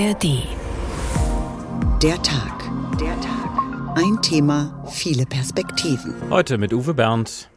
[0.00, 0.46] ARD.
[2.02, 2.70] Der Tag.
[2.98, 3.96] Der Tag.
[3.96, 6.14] Ein Thema, viele Perspektiven.
[6.30, 7.50] Heute mit Uwe Bernd.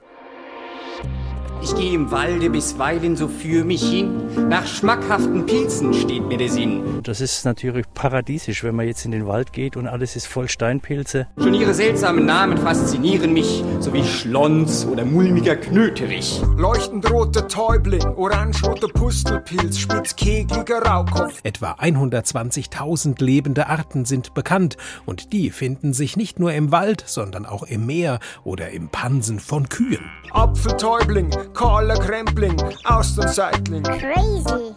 [1.63, 4.49] Ich gehe im Walde bisweilen so für mich hin.
[4.49, 7.01] Nach schmackhaften Pilzen steht mir der Sinn.
[7.03, 10.49] Das ist natürlich paradiesisch, wenn man jetzt in den Wald geht und alles ist voll
[10.49, 11.27] Steinpilze.
[11.37, 16.41] Schon ihre seltsamen Namen faszinieren mich, so wie Schlons oder mulmiger Knöterich.
[16.57, 21.39] Leuchtend roter Täubling, orangeroter Pustelpilz, spitzkegeliger Raukopf.
[21.43, 24.75] Etwa 120.000 lebende Arten sind bekannt
[25.05, 29.39] und die finden sich nicht nur im Wald, sondern auch im Meer oder im Pansen
[29.39, 30.11] von Kühen.
[30.31, 33.83] Apfeltäubling, kahler Krempling, Austernseitling.
[33.83, 34.73] Crazy.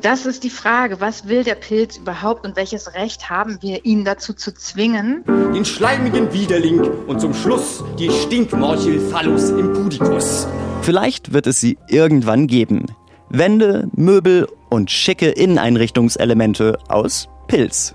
[0.00, 4.04] Das ist die Frage, was will der Pilz überhaupt und welches Recht haben wir, ihn
[4.04, 5.24] dazu zu zwingen?
[5.26, 10.46] Den schleimigen Widerling und zum Schluss die Stinkmorchel Phallus impudicus.
[10.82, 12.86] Vielleicht wird es sie irgendwann geben.
[13.28, 17.94] Wände, Möbel und schicke Inneneinrichtungselemente aus Pilz.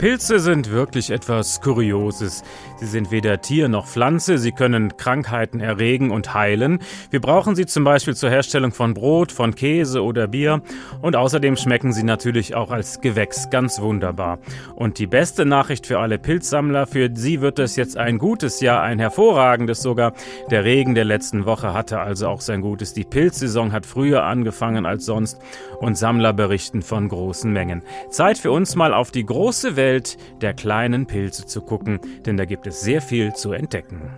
[0.00, 2.42] Pilze sind wirklich etwas Kurioses.
[2.80, 6.78] Sie sind weder Tier noch Pflanze, sie können Krankheiten erregen und heilen.
[7.10, 10.62] Wir brauchen sie zum Beispiel zur Herstellung von Brot, von Käse oder Bier
[11.02, 14.38] und außerdem schmecken sie natürlich auch als Gewächs ganz wunderbar.
[14.76, 18.80] Und die beste Nachricht für alle Pilzsammler, für sie wird es jetzt ein gutes Jahr,
[18.80, 20.14] ein hervorragendes sogar.
[20.50, 22.94] Der Regen der letzten Woche hatte also auch sein Gutes.
[22.94, 25.38] Die Pilzsaison hat früher angefangen als sonst
[25.80, 27.82] und Sammler berichten von großen Mengen.
[28.08, 32.46] Zeit für uns mal auf die große Welt der kleinen Pilze zu gucken, denn da
[32.46, 34.10] gibt es sehr viel zu entdecken.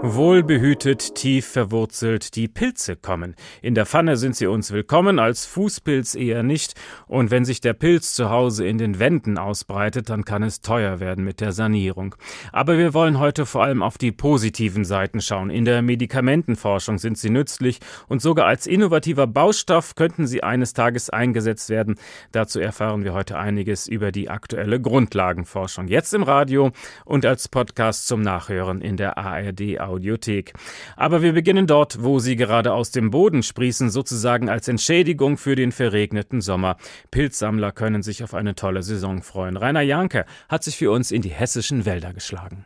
[0.00, 3.34] Wohlbehütet, tief verwurzelt, die Pilze kommen.
[3.62, 6.74] In der Pfanne sind sie uns willkommen, als Fußpilz eher nicht.
[7.08, 11.00] Und wenn sich der Pilz zu Hause in den Wänden ausbreitet, dann kann es teuer
[11.00, 12.14] werden mit der Sanierung.
[12.52, 15.50] Aber wir wollen heute vor allem auf die positiven Seiten schauen.
[15.50, 21.10] In der Medikamentenforschung sind sie nützlich und sogar als innovativer Baustoff könnten sie eines Tages
[21.10, 21.96] eingesetzt werden.
[22.30, 25.88] Dazu erfahren wir heute einiges über die aktuelle Grundlagenforschung.
[25.88, 26.70] Jetzt im Radio
[27.04, 30.52] und als Podcast zum Nachhören in der ARD Audiothek.
[30.96, 35.56] Aber wir beginnen dort, wo sie gerade aus dem Boden sprießen, sozusagen als Entschädigung für
[35.56, 36.76] den verregneten Sommer.
[37.10, 39.56] Pilzsammler können sich auf eine tolle Saison freuen.
[39.56, 42.64] Rainer Janke hat sich für uns in die hessischen Wälder geschlagen.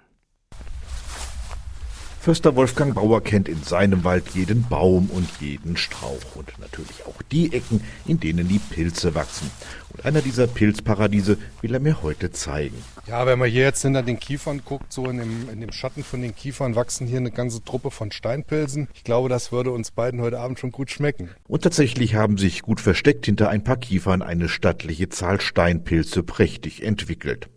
[2.22, 7.20] Förster Wolfgang Bauer kennt in seinem Wald jeden Baum und jeden Strauch und natürlich auch
[7.32, 9.50] die Ecken, in denen die Pilze wachsen.
[9.88, 12.76] Und einer dieser Pilzparadiese will er mir heute zeigen.
[13.08, 16.04] Ja, wenn man hier jetzt hinter den Kiefern guckt, so in dem, in dem Schatten
[16.04, 18.86] von den Kiefern wachsen hier eine ganze Truppe von Steinpilzen.
[18.94, 21.28] Ich glaube, das würde uns beiden heute Abend schon gut schmecken.
[21.48, 26.84] Und tatsächlich haben sich gut versteckt hinter ein paar Kiefern eine stattliche Zahl Steinpilze prächtig
[26.84, 27.48] entwickelt.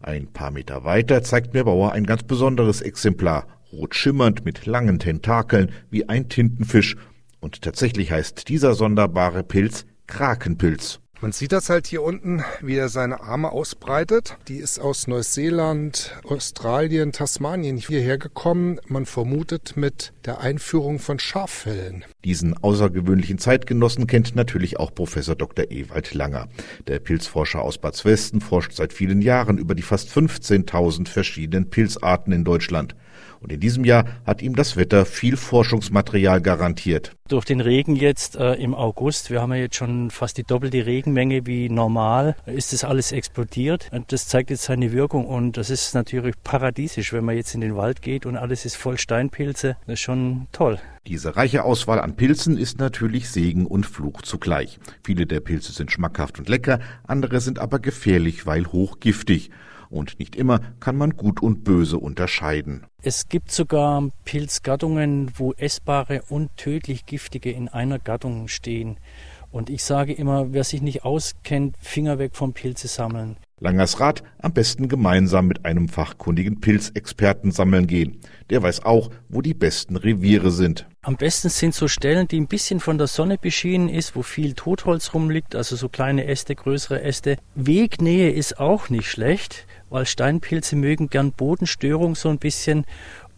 [0.00, 4.98] Ein paar Meter weiter zeigt mir Bauer ein ganz besonderes Exemplar, rot schimmernd mit langen
[4.98, 6.96] Tentakeln wie ein Tintenfisch.
[7.40, 11.00] Und tatsächlich heißt dieser sonderbare Pilz Krakenpilz.
[11.22, 14.36] Man sieht das halt hier unten, wie er seine Arme ausbreitet.
[14.48, 18.80] Die ist aus Neuseeland, Australien, Tasmanien hierher gekommen.
[18.88, 22.04] Man vermutet mit der Einführung von Schaffellen.
[22.24, 25.70] Diesen außergewöhnlichen Zeitgenossen kennt natürlich auch Professor Dr.
[25.70, 26.48] Ewald Langer.
[26.88, 32.32] Der Pilzforscher aus Bad Westen forscht seit vielen Jahren über die fast 15.000 verschiedenen Pilzarten
[32.32, 32.96] in Deutschland.
[33.42, 37.16] Und in diesem Jahr hat ihm das Wetter viel Forschungsmaterial garantiert.
[37.28, 40.86] Durch den Regen jetzt äh, im August, wir haben ja jetzt schon fast die doppelte
[40.86, 43.88] Regenmenge wie normal, ist das alles explodiert.
[43.90, 47.60] Und das zeigt jetzt seine Wirkung und das ist natürlich paradiesisch, wenn man jetzt in
[47.60, 49.76] den Wald geht und alles ist voll Steinpilze.
[49.86, 50.78] Das ist schon toll.
[51.08, 54.78] Diese reiche Auswahl an Pilzen ist natürlich Segen und Fluch zugleich.
[55.02, 56.78] Viele der Pilze sind schmackhaft und lecker,
[57.08, 59.50] andere sind aber gefährlich, weil hochgiftig
[59.92, 62.86] und nicht immer kann man Gut und Böse unterscheiden.
[63.02, 68.98] Es gibt sogar Pilzgattungen, wo essbare und tödlich giftige in einer Gattung stehen.
[69.50, 73.36] Und ich sage immer, wer sich nicht auskennt, Finger weg vom Pilze sammeln.
[73.60, 78.18] Langers Rat, am besten gemeinsam mit einem fachkundigen Pilzexperten sammeln gehen.
[78.50, 80.88] Der weiß auch, wo die besten Reviere sind.
[81.02, 84.54] Am besten sind so Stellen, die ein bisschen von der Sonne beschienen ist, wo viel
[84.54, 87.36] Totholz rumliegt, also so kleine Äste, größere Äste.
[87.54, 92.84] Wegnähe ist auch nicht schlecht, weil Steinpilze mögen gern Bodenstörung so ein bisschen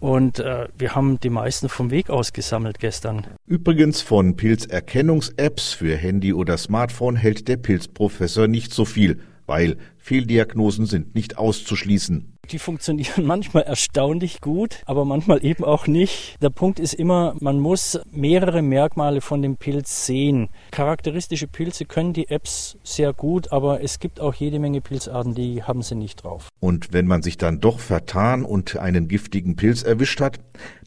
[0.01, 3.27] und äh, wir haben die meisten vom Weg aus gesammelt gestern.
[3.47, 10.87] Übrigens von Pilzerkennungs-Apps für Handy oder Smartphone hält der Pilzprofessor nicht so viel weil Fehldiagnosen
[10.87, 12.35] sind nicht auszuschließen.
[12.51, 16.37] Die funktionieren manchmal erstaunlich gut, aber manchmal eben auch nicht.
[16.43, 20.49] Der Punkt ist immer, man muss mehrere Merkmale von dem Pilz sehen.
[20.71, 25.63] Charakteristische Pilze können die Apps sehr gut, aber es gibt auch jede Menge Pilzarten, die
[25.63, 26.49] haben sie nicht drauf.
[26.61, 30.39] Und wenn man sich dann doch vertan und einen giftigen Pilz erwischt hat,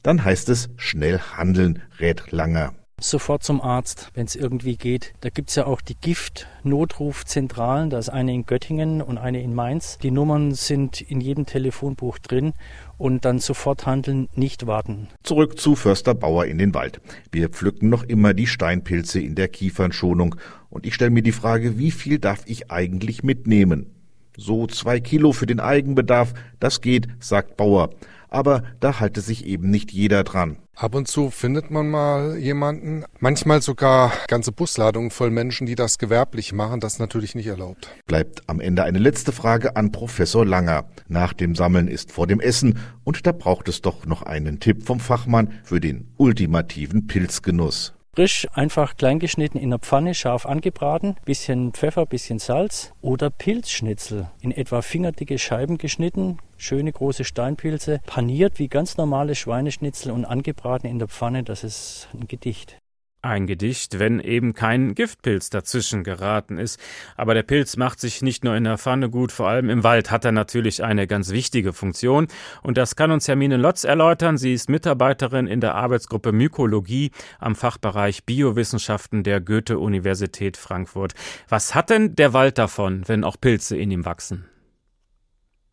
[0.04, 2.74] dann heißt es schnell handeln, rät Langer.
[2.99, 5.13] Sofort zum Arzt, wenn es irgendwie geht.
[5.21, 7.91] Da gibt es ja auch die Gift-Notrufzentralen.
[7.91, 9.99] Da ist eine in Göttingen und eine in Mainz.
[9.99, 12.53] Die Nummern sind in jedem Telefonbuch drin
[12.97, 15.09] und dann sofort handeln, nicht warten.
[15.21, 16.99] Zurück zu Förster Bauer in den Wald.
[17.31, 20.35] Wir pflücken noch immer die Steinpilze in der Kiefernschonung
[20.71, 23.94] und ich stelle mir die Frage, wie viel darf ich eigentlich mitnehmen?
[24.35, 27.91] So zwei Kilo für den Eigenbedarf, das geht, sagt Bauer
[28.29, 30.57] aber da halte sich eben nicht jeder dran.
[30.79, 35.97] Ab und zu findet man mal jemanden, manchmal sogar ganze Busladungen voll Menschen, die das
[35.97, 37.89] gewerblich machen, das ist natürlich nicht erlaubt.
[38.06, 40.85] Bleibt am Ende eine letzte Frage an Professor Langer.
[41.07, 44.83] Nach dem Sammeln ist vor dem Essen und da braucht es doch noch einen Tipp
[44.83, 47.96] vom Fachmann für den ultimativen Pilzgenuss.
[48.17, 54.49] Frisch, einfach kleingeschnitten in der Pfanne, scharf angebraten, bisschen Pfeffer, bisschen Salz oder Pilzschnitzel in
[54.49, 60.97] etwa fingerdicke Scheiben geschnitten, schöne große Steinpilze, paniert wie ganz normale Schweineschnitzel und angebraten in
[60.97, 62.79] der Pfanne, das ist ein Gedicht.
[63.23, 66.79] Ein Gedicht, wenn eben kein Giftpilz dazwischen geraten ist.
[67.15, 70.11] Aber der Pilz macht sich nicht nur in der Pfanne gut, vor allem im Wald
[70.11, 72.27] hat er natürlich eine ganz wichtige Funktion.
[72.61, 74.37] Und das kann uns Hermine Lotz erläutern.
[74.37, 81.13] Sie ist Mitarbeiterin in der Arbeitsgruppe Mykologie am Fachbereich Biowissenschaften der Goethe-Universität Frankfurt.
[81.49, 84.47] Was hat denn der Wald davon, wenn auch Pilze in ihm wachsen?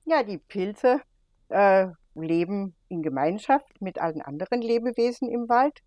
[0.06, 1.02] Ja, die Pilze
[1.50, 5.80] äh, leben in Gemeinschaft mit allen anderen Lebewesen im Wald.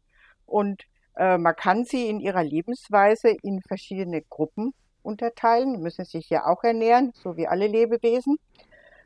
[0.45, 0.83] Und
[1.18, 6.46] äh, man kann sie in ihrer Lebensweise in verschiedene Gruppen unterteilen, die müssen sich ja
[6.46, 8.38] auch ernähren, so wie alle Lebewesen.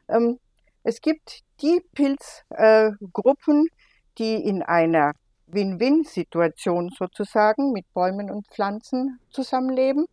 [0.10, 0.40] Ähm,
[0.84, 3.70] es gibt die Pilzgruppen, äh,
[4.18, 5.14] die in einer
[5.48, 10.06] Win-Win-Situation sozusagen mit Bäumen und Pflanzen zusammenleben.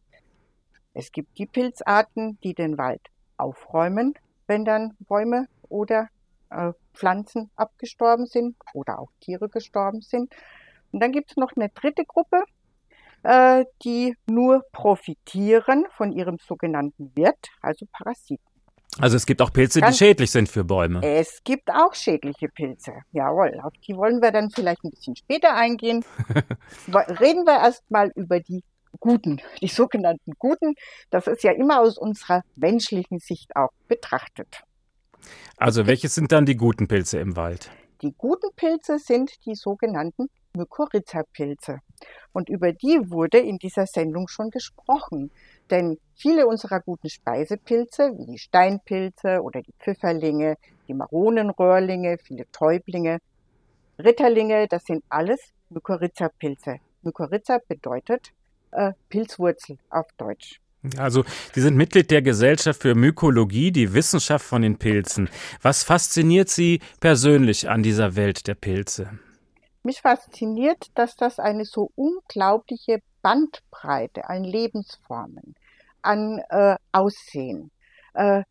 [0.94, 3.00] Es gibt die Pilzarten, die den Wald
[3.36, 4.14] aufräumen,
[4.46, 6.08] wenn dann Bäume oder
[6.50, 10.32] äh, Pflanzen abgestorben sind oder auch Tiere gestorben sind.
[10.92, 12.42] Und dann gibt es noch eine dritte Gruppe,
[13.22, 18.44] äh, die nur profitieren von ihrem sogenannten Wirt, also Parasiten.
[19.00, 21.00] Also es gibt auch Pilze, die schädlich sind für Bäume.
[21.02, 22.92] Es gibt auch schädliche Pilze.
[23.12, 26.04] Jawohl, auf die wollen wir dann vielleicht ein bisschen später eingehen.
[27.20, 28.64] Reden wir erstmal über die
[28.98, 30.74] Guten, die sogenannten Guten.
[31.10, 34.62] Das ist ja immer aus unserer menschlichen Sicht auch betrachtet.
[35.56, 37.70] Also welche sind dann die guten Pilze im Wald?
[38.02, 41.80] Die guten Pilze sind die sogenannten Mykorrhiza-Pilze.
[42.32, 45.30] Und über die wurde in dieser Sendung schon gesprochen.
[45.70, 50.56] Denn viele unserer guten Speisepilze, wie die Steinpilze oder die Pfifferlinge,
[50.88, 53.18] die Maronenröhrlinge, viele Täublinge,
[53.98, 55.40] Ritterlinge, das sind alles
[55.70, 56.76] Mykorrhiza-Pilze.
[57.02, 58.32] Mykorrhiza bedeutet
[58.70, 60.60] äh, Pilzwurzel auf Deutsch.
[60.96, 65.28] Also, Sie sind Mitglied der Gesellschaft für Mykologie, die Wissenschaft von den Pilzen.
[65.60, 69.18] Was fasziniert Sie persönlich an dieser Welt der Pilze?
[69.82, 75.54] Mich fasziniert, dass das eine so unglaubliche Bandbreite an Lebensformen,
[76.02, 77.70] an äh, Aussehen,
[78.14, 78.42] äh,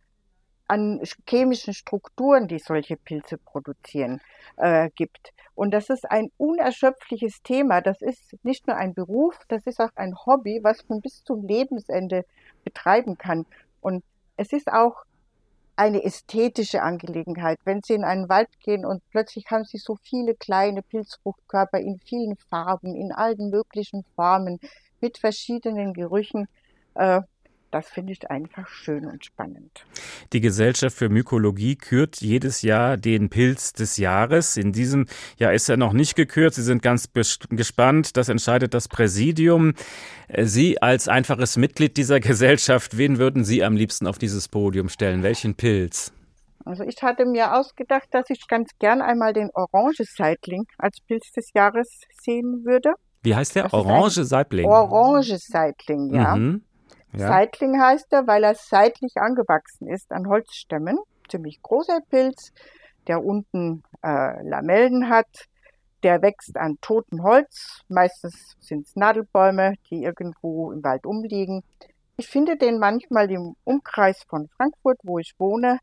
[0.68, 4.22] an chemischen Strukturen, die solche Pilze produzieren,
[4.58, 5.34] äh, gibt.
[5.56, 7.82] Und das ist ein unerschöpfliches Thema.
[7.82, 11.44] Das ist nicht nur ein Beruf, das ist auch ein Hobby, was man bis zum
[11.44, 12.26] Lebensende
[12.64, 13.46] betreiben kann.
[13.82, 14.04] Und
[14.36, 15.04] es ist auch
[15.78, 17.60] eine ästhetische Angelegenheit.
[17.64, 22.00] Wenn Sie in einen Wald gehen und plötzlich haben Sie so viele kleine Pilzfruchtkörper in
[22.00, 24.60] vielen Farben, in allen möglichen Formen,
[25.00, 26.48] mit verschiedenen Gerüchen,
[26.96, 27.22] äh,
[27.72, 29.86] das finde ich einfach schön und spannend.
[30.34, 34.58] Die Gesellschaft für Mykologie kürt jedes Jahr den Pilz des Jahres.
[34.58, 35.06] In diesem
[35.38, 36.54] Jahr ist er noch nicht gekürt.
[36.54, 37.10] Sie sind ganz
[37.50, 38.16] gespannt.
[38.16, 39.74] Das entscheidet das Präsidium.
[40.28, 44.90] Äh, Sie als einfaches Mitglied dieser Gesellschaft, wen würden Sie am liebsten auf dieses Podium
[44.90, 45.24] stellen?
[45.24, 46.14] Welchen Pilz?
[46.66, 51.54] Also ich hatte mir ausgedacht, dass ich ganz gern einmal den Orange-Seitling als Pilz des
[51.54, 52.94] Jahres sehen würde.
[53.24, 53.74] Wie heißt der?
[53.74, 54.66] Orange-Seitling?
[54.66, 56.36] Orange-Seitling, ja.
[56.36, 56.62] Mhm.
[57.14, 57.28] Ja.
[57.28, 61.00] Seitling heißt er, weil er seitlich angewachsen ist an Holzstämmen.
[61.30, 62.54] Ziemlich großer Pilz,
[63.08, 65.48] der unten äh, Lamellen hat.
[66.04, 67.82] Der wächst an totem Holz.
[67.88, 71.64] Meistens sind es Nadelbäume, die irgendwo im Wald umliegen.
[72.18, 75.80] Ich finde den manchmal im Umkreis von Frankfurt, wo ich wohne.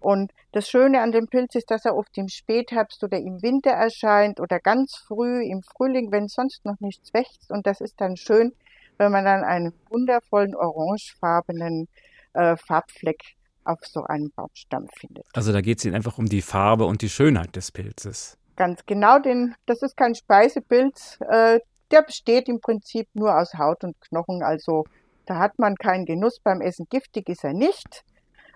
[0.00, 3.70] Und das Schöne an dem Pilz ist, dass er oft im Spätherbst oder im Winter
[3.70, 7.50] erscheint oder ganz früh im Frühling, wenn sonst noch nichts wächst.
[7.50, 8.52] Und das ist dann schön,
[8.98, 11.88] wenn man dann einen wundervollen orangefarbenen
[12.34, 13.22] äh, Farbfleck
[13.64, 15.26] auf so einem Baumstamm findet.
[15.34, 18.38] Also da geht es Ihnen einfach um die Farbe und die Schönheit des Pilzes.
[18.56, 21.18] Ganz genau, denn das ist kein Speisepilz.
[21.28, 24.42] Äh, der besteht im Prinzip nur aus Haut und Knochen.
[24.42, 24.84] Also
[25.26, 26.86] da hat man keinen Genuss beim Essen.
[26.90, 28.04] Giftig ist er nicht.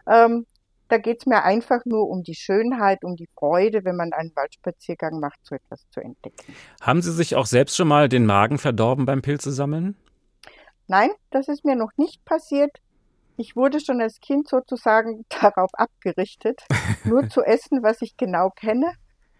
[0.07, 0.47] Ähm,
[0.89, 4.31] Da geht es mir einfach nur um die Schönheit, um die Freude, wenn man einen
[4.37, 6.55] Waldspaziergang macht, so etwas zu entdecken.
[6.83, 9.97] Haben Sie sich auch selbst schon mal den Magen verdorben beim Pilzesammeln?
[10.93, 12.77] Nein, das ist mir noch nicht passiert.
[13.39, 16.61] Ich wurde schon als Kind sozusagen darauf abgerichtet,
[17.05, 18.93] nur zu essen, was ich genau kenne,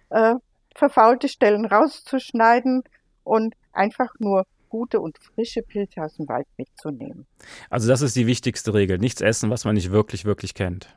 [0.09, 0.37] äh,
[0.75, 2.85] verfaulte Stellen rauszuschneiden
[3.23, 7.27] und einfach nur gute und frische Pilze aus dem Wald mitzunehmen.
[7.69, 10.89] Also das ist die wichtigste Regel, nichts essen, was man nicht wirklich, wirklich kennt.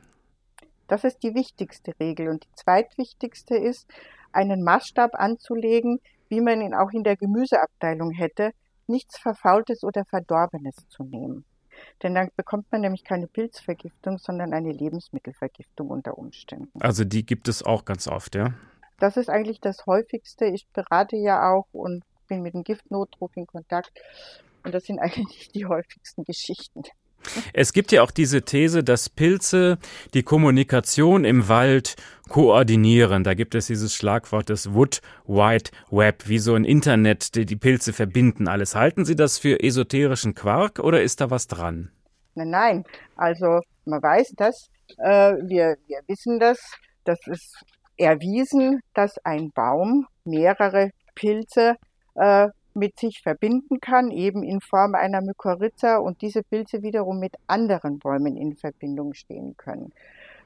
[0.88, 2.30] Das ist die wichtigste Regel.
[2.30, 3.86] Und die zweitwichtigste ist,
[4.32, 8.52] einen Maßstab anzulegen, wie man ihn auch in der Gemüseabteilung hätte,
[8.88, 11.44] nichts Verfaultes oder Verdorbenes zu nehmen.
[12.02, 16.80] Denn dann bekommt man nämlich keine Pilzvergiftung, sondern eine Lebensmittelvergiftung unter Umständen.
[16.80, 18.54] Also die gibt es auch ganz oft, ja?
[18.98, 20.46] Das ist eigentlich das häufigste.
[20.46, 23.92] Ich berate ja auch und bin mit dem Giftnotdruck in Kontakt.
[24.64, 26.82] Und das sind eigentlich die häufigsten Geschichten.
[27.52, 29.78] Es gibt ja auch diese These, dass Pilze
[30.14, 31.96] die Kommunikation im Wald
[32.28, 33.24] koordinieren.
[33.24, 37.56] Da gibt es dieses Schlagwort des Wood Wide Web, wie so ein Internet, die die
[37.56, 38.74] Pilze verbinden alles.
[38.74, 41.90] Halten Sie das für esoterischen Quark oder ist da was dran?
[42.34, 42.84] Nein, nein.
[43.16, 44.68] Also man weiß das,
[44.98, 46.58] äh, wir, wir wissen das,
[47.04, 47.64] das ist
[47.96, 51.76] erwiesen, dass ein Baum mehrere Pilze
[52.14, 57.34] äh, mit sich verbinden kann, eben in Form einer Mykorrhiza und diese Pilze wiederum mit
[57.46, 59.92] anderen Bäumen in Verbindung stehen können.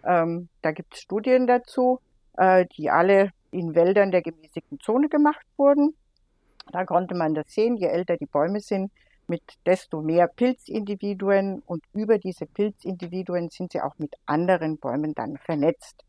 [0.05, 2.01] Ähm, da gibt es Studien dazu,
[2.37, 5.95] äh, die alle in Wäldern der gemäßigten Zone gemacht wurden.
[6.73, 8.93] Da konnte man das sehen, je älter die Bäume sind,
[9.27, 15.37] mit desto mehr Pilzindividuen und über diese Pilzindividuen sind sie auch mit anderen Bäumen dann
[15.37, 16.05] vernetzt.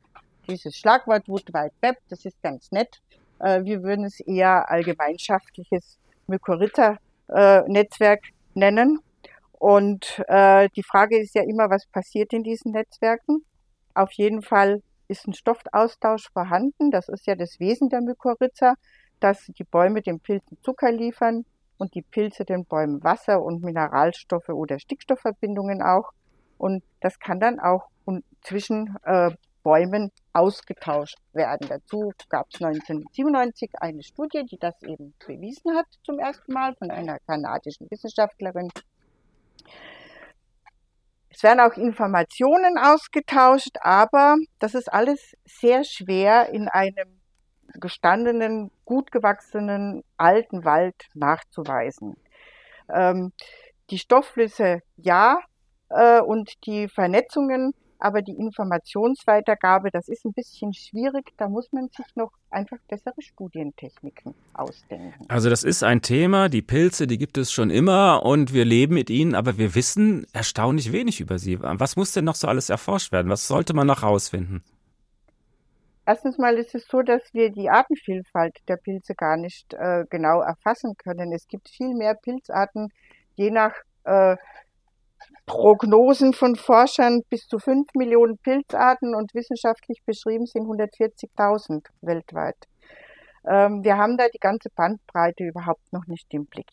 [0.48, 3.02] Dieses Schlagwort Wood Wide Web, das ist ganz nett.
[3.40, 5.98] Äh, wir würden es eher allgemeinschaftliches
[6.32, 8.22] Mykorrhiza-Netzwerk
[8.54, 9.00] nennen.
[9.54, 13.46] Und äh, die Frage ist ja immer, was passiert in diesen Netzwerken?
[13.94, 16.90] Auf jeden Fall ist ein Stoffaustausch vorhanden.
[16.90, 18.76] Das ist ja das Wesen der Mykorrhiza,
[19.20, 21.46] dass die Bäume den Pilzen Zucker liefern
[21.78, 26.12] und die Pilze den Bäumen Wasser und Mineralstoffe oder Stickstoffverbindungen auch.
[26.58, 27.90] Und das kann dann auch
[28.42, 29.32] zwischen äh,
[29.64, 31.68] Bäumen ausgetauscht werden.
[31.68, 36.92] Dazu gab es 1997 eine Studie, die das eben bewiesen hat zum ersten Mal von
[36.92, 38.70] einer kanadischen Wissenschaftlerin.
[41.30, 47.22] Es werden auch Informationen ausgetauscht, aber das ist alles sehr schwer in einem
[47.80, 52.18] gestandenen, gut gewachsenen alten Wald nachzuweisen.
[52.90, 53.32] Ähm,
[53.90, 55.40] die Stoffflüsse ja
[55.90, 61.32] äh, und die Vernetzungen aber die Informationsweitergabe, das ist ein bisschen schwierig.
[61.38, 65.26] Da muss man sich noch einfach bessere Studientechniken ausdenken.
[65.28, 68.96] Also das ist ein Thema, die Pilze, die gibt es schon immer und wir leben
[68.96, 71.60] mit ihnen, aber wir wissen erstaunlich wenig über sie.
[71.62, 73.30] Was muss denn noch so alles erforscht werden?
[73.30, 74.64] Was sollte man noch herausfinden?
[76.08, 80.42] Erstens mal ist es so, dass wir die Artenvielfalt der Pilze gar nicht äh, genau
[80.42, 81.32] erfassen können.
[81.32, 82.90] Es gibt viel mehr Pilzarten,
[83.36, 83.74] je nach
[84.06, 84.36] äh,
[85.52, 92.56] Prognosen von Forschern bis zu 5 Millionen Pilzarten und wissenschaftlich beschrieben sind 140.000 weltweit.
[93.46, 96.72] Ähm, wir haben da die ganze Bandbreite überhaupt noch nicht im Blick.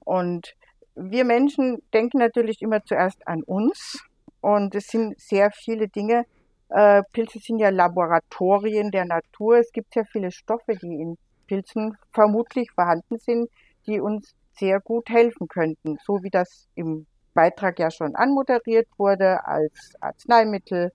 [0.00, 0.54] Und
[0.96, 4.02] wir Menschen denken natürlich immer zuerst an uns
[4.40, 6.24] und es sind sehr viele Dinge.
[6.70, 9.58] Äh, Pilze sind ja Laboratorien der Natur.
[9.58, 13.48] Es gibt sehr viele Stoffe, die in Pilzen vermutlich vorhanden sind,
[13.86, 19.44] die uns sehr gut helfen könnten, so wie das im Beitrag ja schon anmoderiert wurde,
[19.46, 20.92] als Arzneimittel,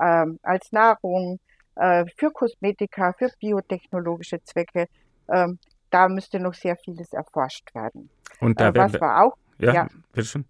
[0.00, 1.38] ähm, als Nahrung,
[1.76, 4.86] äh, für Kosmetika, für biotechnologische Zwecke.
[5.28, 5.58] Ähm,
[5.90, 8.10] da müsste noch sehr vieles erforscht werden.
[8.40, 9.36] Und da äh, was war auch?
[9.58, 9.88] Ja, ja.
[10.12, 10.44] bitteschön.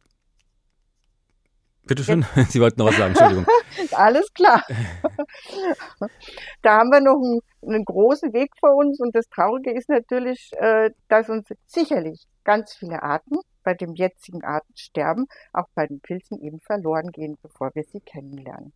[1.87, 3.47] Bitteschön, Sie wollten noch was sagen, Entschuldigung.
[3.93, 4.64] Alles klar.
[6.62, 10.50] da haben wir noch einen, einen, großen Weg vor uns und das Traurige ist natürlich,
[10.55, 16.40] äh, dass uns sicherlich ganz viele Arten bei dem jetzigen Artensterben auch bei den Pilzen
[16.40, 18.73] eben verloren gehen, bevor wir sie kennenlernen.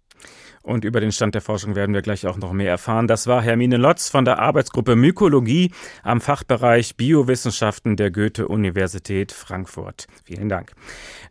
[0.62, 3.07] Und über den Stand der Forschung werden wir gleich auch noch mehr erfahren.
[3.07, 5.73] Das war Hermine Lotz von der Arbeitsgruppe Mykologie
[6.03, 10.07] am Fachbereich Biowissenschaften der Goethe-Universität Frankfurt.
[10.25, 10.73] Vielen Dank.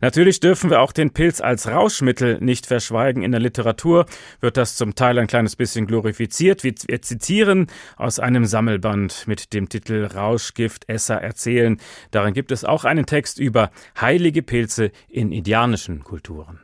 [0.00, 3.22] Natürlich dürfen wir auch den Pilz als Rauschmittel nicht verschweigen.
[3.22, 4.06] In der Literatur
[4.40, 6.64] wird das zum Teil ein kleines bisschen glorifiziert.
[6.64, 11.80] Wir zitieren aus einem Sammelband mit dem Titel Rauschgift Esser erzählen.
[12.10, 13.70] Darin gibt es auch einen Text über
[14.00, 16.58] heilige Pilze in indianischen Kulturen.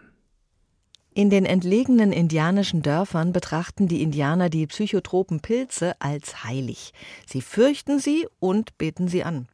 [1.17, 6.93] In den entlegenen indianischen Dörfern betrachten die Indianer die psychotropen Pilze als heilig.
[7.25, 9.49] Sie fürchten sie und beten sie an.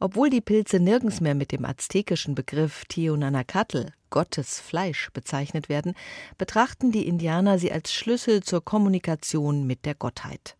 [0.00, 5.94] Obwohl die Pilze nirgends mehr mit dem aztekischen Begriff Tionanacatl, Gottes Fleisch, bezeichnet werden,
[6.36, 10.56] betrachten die Indianer sie als Schlüssel zur Kommunikation mit der Gottheit.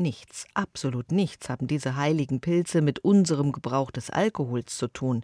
[0.00, 5.22] Nichts, absolut nichts haben diese heiligen Pilze mit unserem Gebrauch des Alkohols zu tun.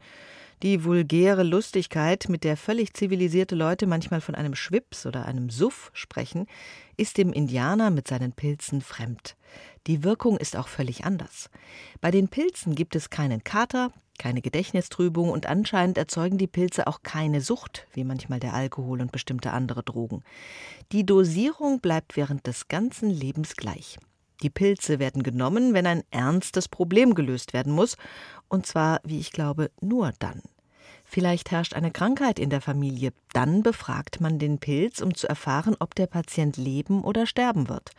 [0.62, 5.90] Die vulgäre Lustigkeit, mit der völlig zivilisierte Leute manchmal von einem Schwips oder einem Suff
[5.94, 6.46] sprechen,
[6.98, 9.36] ist dem Indianer mit seinen Pilzen fremd.
[9.86, 11.48] Die Wirkung ist auch völlig anders.
[12.02, 17.02] Bei den Pilzen gibt es keinen Kater, keine Gedächtnistrübung und anscheinend erzeugen die Pilze auch
[17.02, 20.22] keine Sucht, wie manchmal der Alkohol und bestimmte andere Drogen.
[20.92, 23.98] Die Dosierung bleibt während des ganzen Lebens gleich.
[24.42, 27.96] Die Pilze werden genommen, wenn ein ernstes Problem gelöst werden muss,
[28.48, 30.42] und zwar, wie ich glaube, nur dann.
[31.04, 35.76] Vielleicht herrscht eine Krankheit in der Familie, dann befragt man den Pilz, um zu erfahren,
[35.78, 37.92] ob der Patient leben oder sterben wird.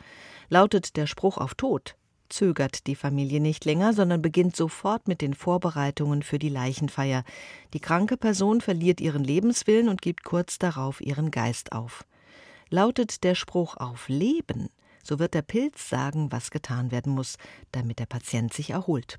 [0.50, 1.96] Lautet der Spruch auf Tod,
[2.30, 7.24] zögert die Familie nicht länger, sondern beginnt sofort mit den Vorbereitungen für die Leichenfeier.
[7.74, 12.06] Die kranke Person verliert ihren Lebenswillen und gibt kurz darauf ihren Geist auf.
[12.70, 14.70] Lautet der Spruch auf Leben,
[15.08, 17.38] so wird der Pilz sagen, was getan werden muss,
[17.72, 19.18] damit der Patient sich erholt.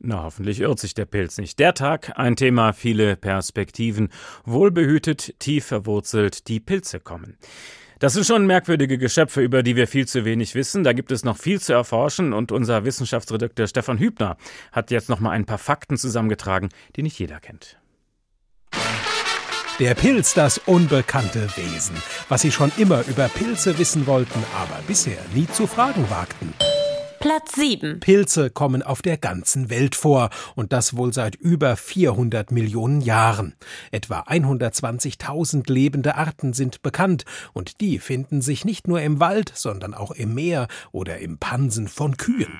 [0.00, 1.58] Na, hoffentlich irrt sich der Pilz nicht.
[1.58, 4.10] Der Tag, ein Thema, viele Perspektiven.
[4.44, 7.36] Wohlbehütet, tief verwurzelt, die Pilze kommen.
[7.98, 10.84] Das sind schon merkwürdige Geschöpfe, über die wir viel zu wenig wissen.
[10.84, 14.36] Da gibt es noch viel zu erforschen und unser Wissenschaftsredakteur Stefan Hübner
[14.70, 17.77] hat jetzt noch mal ein paar Fakten zusammengetragen, die nicht jeder kennt.
[19.78, 21.94] Der Pilz, das unbekannte Wesen,
[22.28, 26.52] was Sie schon immer über Pilze wissen wollten, aber bisher nie zu fragen wagten.
[27.20, 28.00] Platz 7.
[28.00, 33.54] Pilze kommen auf der ganzen Welt vor und das wohl seit über 400 Millionen Jahren.
[33.92, 39.94] Etwa 120.000 lebende Arten sind bekannt und die finden sich nicht nur im Wald, sondern
[39.94, 42.58] auch im Meer oder im Pansen von Kühen.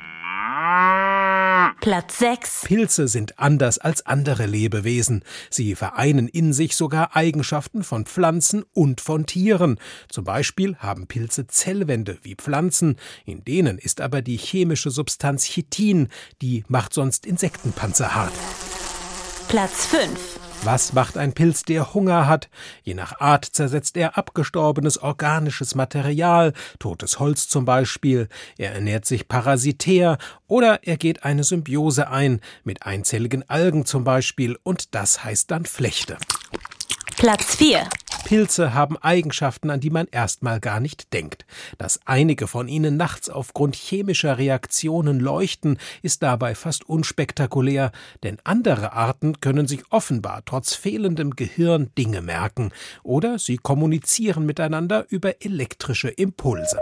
[1.80, 2.62] Platz 6.
[2.64, 5.22] Pilze sind anders als andere Lebewesen.
[5.48, 9.78] Sie vereinen in sich sogar Eigenschaften von Pflanzen und von Tieren.
[10.08, 16.08] Zum Beispiel haben Pilze Zellwände wie Pflanzen, in denen ist aber die chemische Substanz Chitin,
[16.42, 18.32] die macht sonst Insektenpanzer hart.
[19.48, 20.37] Platz 5.
[20.64, 22.48] Was macht ein Pilz, der Hunger hat?
[22.82, 29.28] Je nach Art zersetzt er abgestorbenes organisches Material, totes Holz zum Beispiel, er ernährt sich
[29.28, 35.50] parasitär oder er geht eine Symbiose ein, mit einzelligen Algen zum Beispiel, und das heißt
[35.50, 36.18] dann Flechte.
[37.16, 37.88] Platz 4.
[38.24, 41.46] Pilze haben Eigenschaften, an die man erstmal gar nicht denkt.
[41.78, 48.92] Dass einige von ihnen nachts aufgrund chemischer Reaktionen leuchten, ist dabei fast unspektakulär, denn andere
[48.92, 56.08] Arten können sich offenbar trotz fehlendem Gehirn Dinge merken oder sie kommunizieren miteinander über elektrische
[56.08, 56.80] Impulse.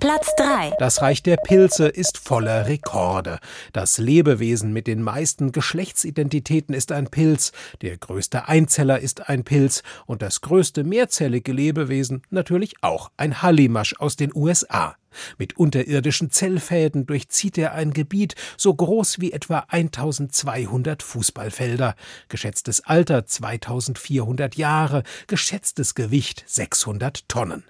[0.00, 0.72] Platz 3.
[0.78, 3.38] Das Reich der Pilze ist voller Rekorde.
[3.72, 9.82] Das Lebewesen mit den meisten Geschlechtsidentitäten ist ein Pilz, der größte Einzeller ist ein Pilz
[10.06, 14.96] und das größte mehrzellige Lebewesen natürlich auch ein Hallimasch aus den USA.
[15.38, 21.94] Mit unterirdischen Zellfäden durchzieht er ein Gebiet so groß wie etwa 1200 Fußballfelder.
[22.28, 27.64] Geschätztes Alter 2400 Jahre, geschätztes Gewicht 600 Tonnen.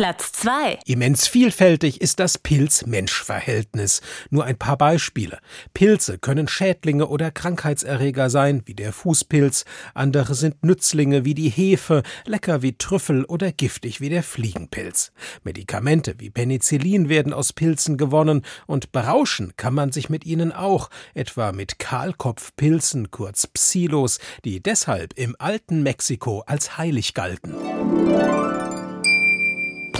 [0.00, 0.78] Platz 2.
[0.86, 4.00] Immens vielfältig ist das Pilz-Mensch-Verhältnis.
[4.30, 5.40] Nur ein paar Beispiele.
[5.74, 9.66] Pilze können Schädlinge oder Krankheitserreger sein, wie der Fußpilz.
[9.92, 15.12] Andere sind Nützlinge wie die Hefe, lecker wie Trüffel oder giftig wie der Fliegenpilz.
[15.44, 20.88] Medikamente wie Penicillin werden aus Pilzen gewonnen und berauschen kann man sich mit ihnen auch,
[21.12, 28.49] etwa mit Kahlkopfpilzen, kurz Psilos, die deshalb im alten Mexiko als heilig galten.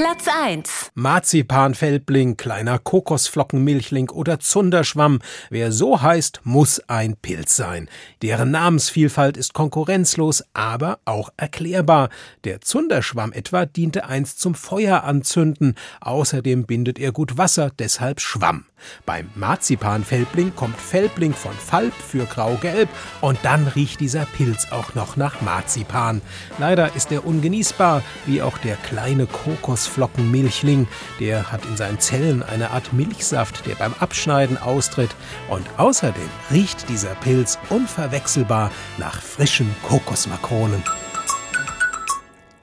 [0.03, 0.93] Platz 1.
[0.95, 5.19] Marzipanfeldling, kleiner Kokosflockenmilchling oder Zunderschwamm.
[5.51, 7.87] Wer so heißt, muss ein Pilz sein.
[8.23, 12.09] Deren Namensvielfalt ist konkurrenzlos, aber auch erklärbar.
[12.45, 15.75] Der Zunderschwamm etwa diente einst zum Feuer anzünden.
[16.01, 18.65] Außerdem bindet er gut Wasser, deshalb Schwamm.
[19.07, 22.89] Beim Marzipanfeldling kommt Felbling von Falb für grau-gelb
[23.21, 26.23] und dann riecht dieser Pilz auch noch nach Marzipan.
[26.59, 29.27] Leider ist er ungenießbar, wie auch der kleine
[29.91, 30.89] Kokosflockenmilchling.
[31.19, 35.11] Der hat in seinen Zellen eine Art Milchsaft, der beim Abschneiden austritt.
[35.49, 40.83] Und außerdem riecht dieser Pilz unverwechselbar nach frischen Kokosmakronen.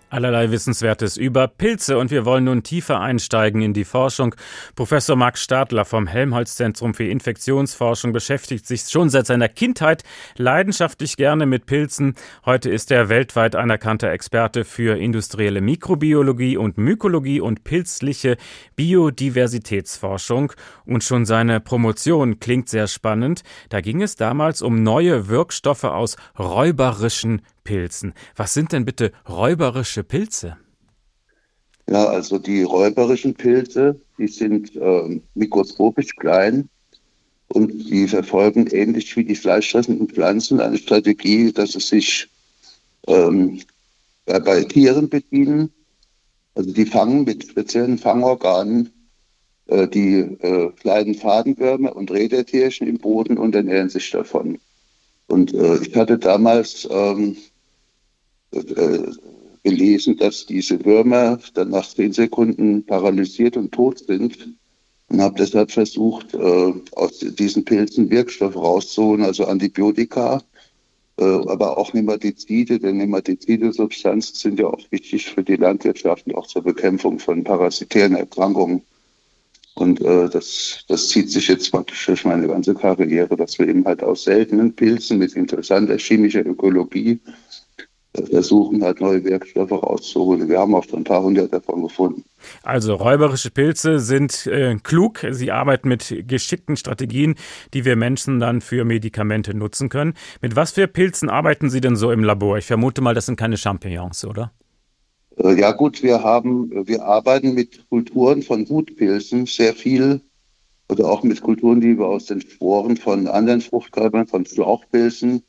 [0.09, 4.35] Allerlei Wissenswertes über Pilze und wir wollen nun tiefer einsteigen in die Forschung.
[4.73, 10.03] Professor Max Stadler vom Helmholtz-Zentrum für Infektionsforschung beschäftigt sich schon seit seiner Kindheit
[10.37, 12.15] leidenschaftlich gerne mit Pilzen.
[12.45, 18.37] Heute ist er weltweit anerkannter Experte für industrielle Mikrobiologie und Mykologie und pilzliche
[18.77, 20.53] Biodiversitätsforschung.
[20.85, 23.43] Und schon seine Promotion klingt sehr spannend.
[23.67, 28.13] Da ging es damals um neue Wirkstoffe aus räuberischen Pilzen.
[28.37, 30.55] Was sind denn bitte räuberische Pilze?
[31.89, 36.69] Ja, also die räuberischen Pilze, die sind äh, mikroskopisch klein
[37.49, 42.29] und die verfolgen ähnlich wie die fleischfressenden Pflanzen eine Strategie, dass sie sich
[43.07, 43.59] ähm,
[44.25, 45.69] bei Tieren bedienen.
[46.55, 48.89] Also die fangen mit speziellen Fangorganen
[49.67, 54.57] äh, die äh, kleinen Fadenwürmer und Rädertierchen im Boden und ernähren sich davon.
[55.27, 57.56] Und äh, ich hatte damals ähm, äh,
[59.63, 64.37] gelesen, dass diese Würmer dann nach zehn Sekunden paralysiert und tot sind
[65.09, 70.41] und habe deshalb versucht, äh, aus diesen Pilzen Wirkstoffe rauszuholen, also Antibiotika,
[71.19, 76.47] äh, aber auch Nematizide, denn Nematizide-Substanzen sind ja auch wichtig für die Landwirtschaft und auch
[76.47, 78.81] zur Bekämpfung von parasitären Erkrankungen.
[79.75, 83.85] Und äh, das, das zieht sich jetzt praktisch durch meine ganze Karriere, dass wir eben
[83.85, 87.19] halt aus seltenen Pilzen mit interessanter chemischer Ökologie
[88.25, 90.47] versuchen halt neue Werkstoffe rauszuholen.
[90.49, 92.23] Wir haben auch schon ein paar hundert davon gefunden.
[92.63, 95.25] Also räuberische Pilze sind äh, klug.
[95.29, 97.35] Sie arbeiten mit geschickten Strategien,
[97.73, 100.13] die wir Menschen dann für Medikamente nutzen können.
[100.41, 102.57] Mit was für Pilzen arbeiten Sie denn so im Labor?
[102.57, 104.51] Ich vermute mal, das sind keine Champignons, oder?
[105.37, 110.21] Äh, ja gut, wir haben, wir arbeiten mit Kulturen von Hutpilzen sehr viel
[110.89, 115.43] oder auch mit Kulturen, die wir aus den Sporen von anderen Fruchtkörpern, von Schlauchpilzen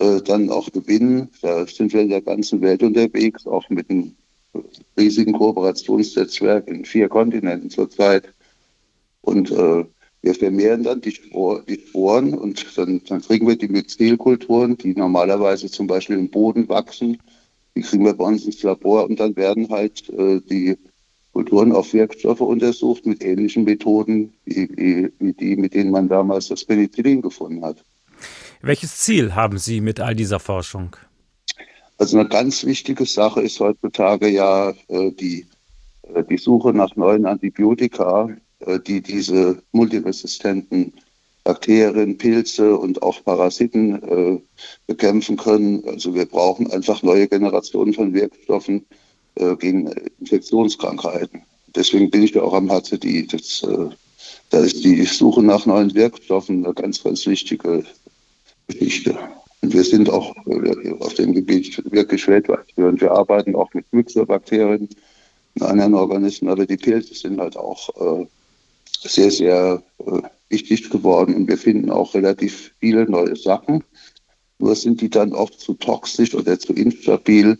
[0.00, 1.28] äh, dann auch gewinnen.
[1.42, 4.14] Da sind wir in der ganzen Welt unterwegs, auch mit einem
[4.96, 8.32] riesigen Kooperationsnetzwerk in vier Kontinenten zurzeit.
[9.22, 9.84] Und äh,
[10.22, 14.94] wir vermehren dann die, Spor die Sporen und dann, dann, kriegen wir die Myzelkulturen, die
[14.94, 17.18] normalerweise zum Beispiel im Boden wachsen.
[17.76, 20.76] Die kriegen wir bei uns ins Labor und dann werden halt äh, die
[21.32, 26.48] Kulturen auf Wirkstoffe untersucht mit ähnlichen Methoden wie, wie, wie die, mit denen man damals
[26.48, 27.84] das Penicillin gefunden hat.
[28.60, 30.96] Welches Ziel haben Sie mit all dieser Forschung?
[31.98, 35.46] Also eine ganz wichtige Sache ist heutzutage ja äh, die,
[36.14, 40.92] äh, die Suche nach neuen Antibiotika, äh, die diese multiresistenten
[41.44, 44.40] Bakterien, Pilze und auch Parasiten äh,
[44.86, 45.82] bekämpfen können.
[45.88, 48.84] Also wir brauchen einfach neue Generationen von Wirkstoffen
[49.36, 49.90] äh, gegen
[50.20, 51.42] Infektionskrankheiten.
[51.74, 53.26] Deswegen bin ich ja auch am HCD.
[53.26, 53.88] Das, äh,
[54.50, 57.84] da ist die Suche nach neuen Wirkstoffen eine ganz, ganz wichtige
[58.68, 59.18] Geschichte.
[59.60, 63.00] Und wir sind auch äh, auf dem Gebiet wirklich weltweit führend.
[63.00, 64.88] Wir arbeiten auch mit Myxobakterien
[65.54, 68.26] und anderen Organismen, aber die Pilze sind halt auch äh,
[69.00, 73.82] sehr, sehr äh, wichtig geworden und wir finden auch relativ viele neue Sachen.
[74.58, 77.58] Nur sind die dann oft zu toxisch oder zu instabil.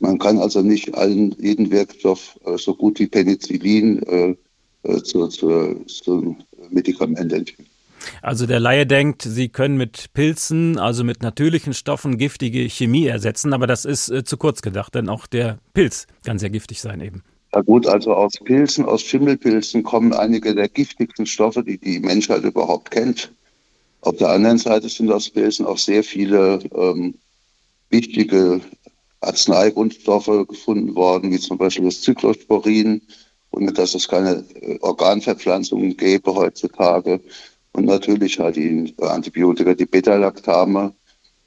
[0.00, 4.36] Man kann also nicht allen, jeden Wirkstoff äh, so gut wie Penicillin äh,
[4.82, 6.38] äh zu, zu, zum
[6.70, 7.68] Medikament entwickeln.
[8.22, 13.52] Also der Laie denkt, sie können mit Pilzen, also mit natürlichen Stoffen, giftige Chemie ersetzen,
[13.52, 17.00] aber das ist äh, zu kurz gedacht, denn auch der Pilz kann sehr giftig sein
[17.00, 17.22] eben.
[17.54, 22.42] Ja gut, also aus Pilzen, aus Schimmelpilzen kommen einige der giftigsten Stoffe, die die Menschheit
[22.42, 23.30] überhaupt kennt.
[24.00, 27.14] Auf der anderen Seite sind aus Pilzen auch sehr viele ähm,
[27.90, 28.60] wichtige
[29.20, 33.00] Arzneigrundstoffe gefunden worden, wie zum Beispiel das Cyclosporin,
[33.52, 37.20] ohne dass es keine äh, Organverpflanzungen gäbe heutzutage
[37.74, 40.92] und natürlich halt die Antibiotika, die Beta-Lactame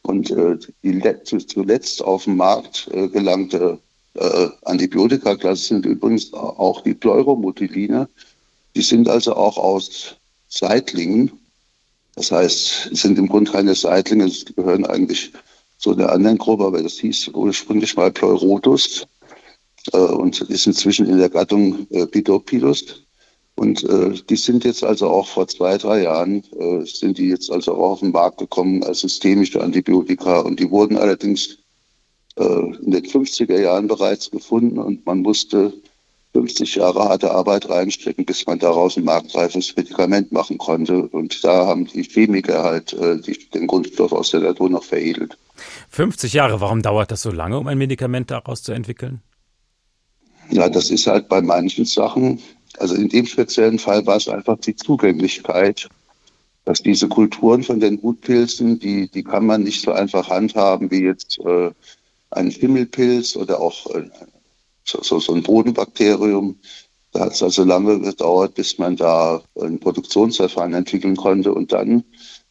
[0.04, 1.02] und äh, die
[1.46, 3.80] zuletzt auf den Markt äh, gelangte
[4.18, 8.10] äh, Antibiotika-Klasse sind übrigens auch die Pleuromotyline.
[8.76, 10.16] Die sind also auch aus
[10.50, 11.32] Seitlingen.
[12.16, 15.32] Das heißt, sind im Grunde keine Seitlinge, gehören eigentlich
[15.78, 19.06] zu einer anderen Gruppe, aber das hieß ursprünglich mal Pleurotus
[19.94, 23.07] äh, und ist inzwischen in der Gattung äh, Pitopilus.
[23.58, 27.52] Und äh, die sind jetzt also auch vor zwei, drei Jahren, äh, sind die jetzt
[27.52, 30.42] also auch auf den Markt gekommen als systemische Antibiotika.
[30.42, 31.58] Und die wurden allerdings
[32.36, 35.74] äh, in den 50er Jahren bereits gefunden und man musste
[36.34, 41.08] 50 Jahre harte Arbeit reinstecken, bis man daraus ein marktreifes Medikament machen konnte.
[41.08, 45.36] Und da haben die Chemiker halt äh, die, den Grundstoff aus der Natur noch veredelt.
[45.90, 49.24] 50 Jahre, warum dauert das so lange, um ein Medikament daraus zu entwickeln?
[50.52, 52.40] Ja, das ist halt bei manchen Sachen
[52.78, 55.90] also in dem speziellen Fall war es einfach die Zugänglichkeit,
[56.66, 61.04] dass diese Kulturen von den Hutpilzen, die, die kann man nicht so einfach handhaben wie
[61.04, 61.72] jetzt äh,
[62.32, 64.10] ein Schimmelpilz oder auch äh,
[64.84, 66.58] so, so ein Bodenbakterium.
[67.12, 71.54] Da hat es also lange gedauert, bis man da ein Produktionsverfahren entwickeln konnte.
[71.54, 72.04] Und dann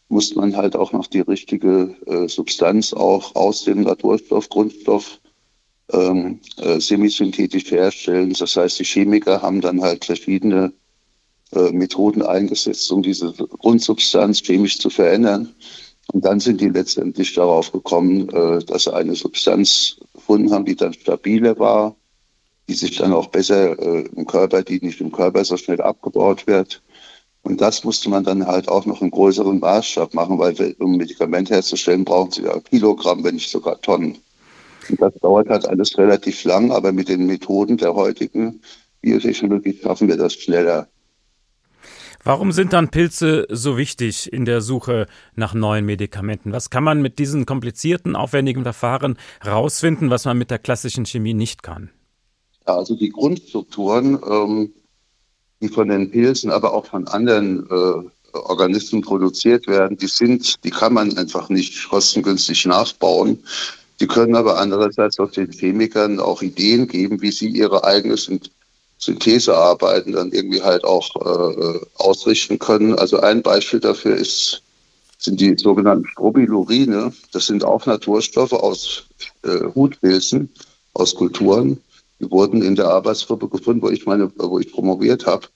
[0.08, 5.18] muss man halt auch noch die richtige äh, Substanz auch aus dem Naturstoff, Grundstoff
[5.92, 8.34] ähm, äh, semisynthetisch herstellen.
[8.38, 10.72] Das heißt, die Chemiker haben dann halt verschiedene
[11.52, 15.54] äh, Methoden eingesetzt, um diese Grundsubstanz chemisch zu verändern.
[16.12, 20.76] Und dann sind die letztendlich darauf gekommen, äh, dass sie eine Substanz gefunden haben, die
[20.76, 21.96] dann stabiler war,
[22.68, 26.46] die sich dann auch besser äh, im Körper, die nicht im Körper so schnell abgebaut
[26.46, 26.82] wird.
[27.42, 30.96] Und das musste man dann halt auch noch im größeren Maßstab machen, weil um ein
[30.96, 34.18] Medikament herzustellen, brauchen sie ja Kilogramm, wenn nicht sogar Tonnen.
[34.98, 38.60] Das dauert halt alles relativ lang, aber mit den Methoden der heutigen
[39.00, 40.88] Biotechnologie schaffen wir das schneller.
[42.26, 46.50] Warum sind dann Pilze so wichtig in der Suche nach neuen Medikamenten?
[46.50, 51.34] Was kann man mit diesen komplizierten, aufwendigen Verfahren rausfinden, was man mit der klassischen Chemie
[51.34, 51.90] nicht kann?
[52.64, 54.72] Also die Grundstrukturen, ähm,
[55.60, 60.70] die von den Pilzen, aber auch von anderen äh, Organismen produziert werden, die sind, die
[60.70, 63.38] kann man einfach nicht kostengünstig nachbauen.
[64.00, 68.16] Die können aber andererseits auch den Chemikern auch Ideen geben, wie sie ihre eigene
[68.98, 72.94] Synthesearbeiten dann irgendwie halt auch äh, ausrichten können.
[72.94, 74.62] Also ein Beispiel dafür ist,
[75.18, 77.12] sind die sogenannten Strobilurine.
[77.32, 79.04] Das sind auch Naturstoffe aus
[79.42, 80.50] äh, Hutpilzen,
[80.92, 81.80] aus Kulturen.
[82.20, 85.46] Die wurden in der Arbeitsgruppe gefunden, wo ich meine, wo ich promoviert habe.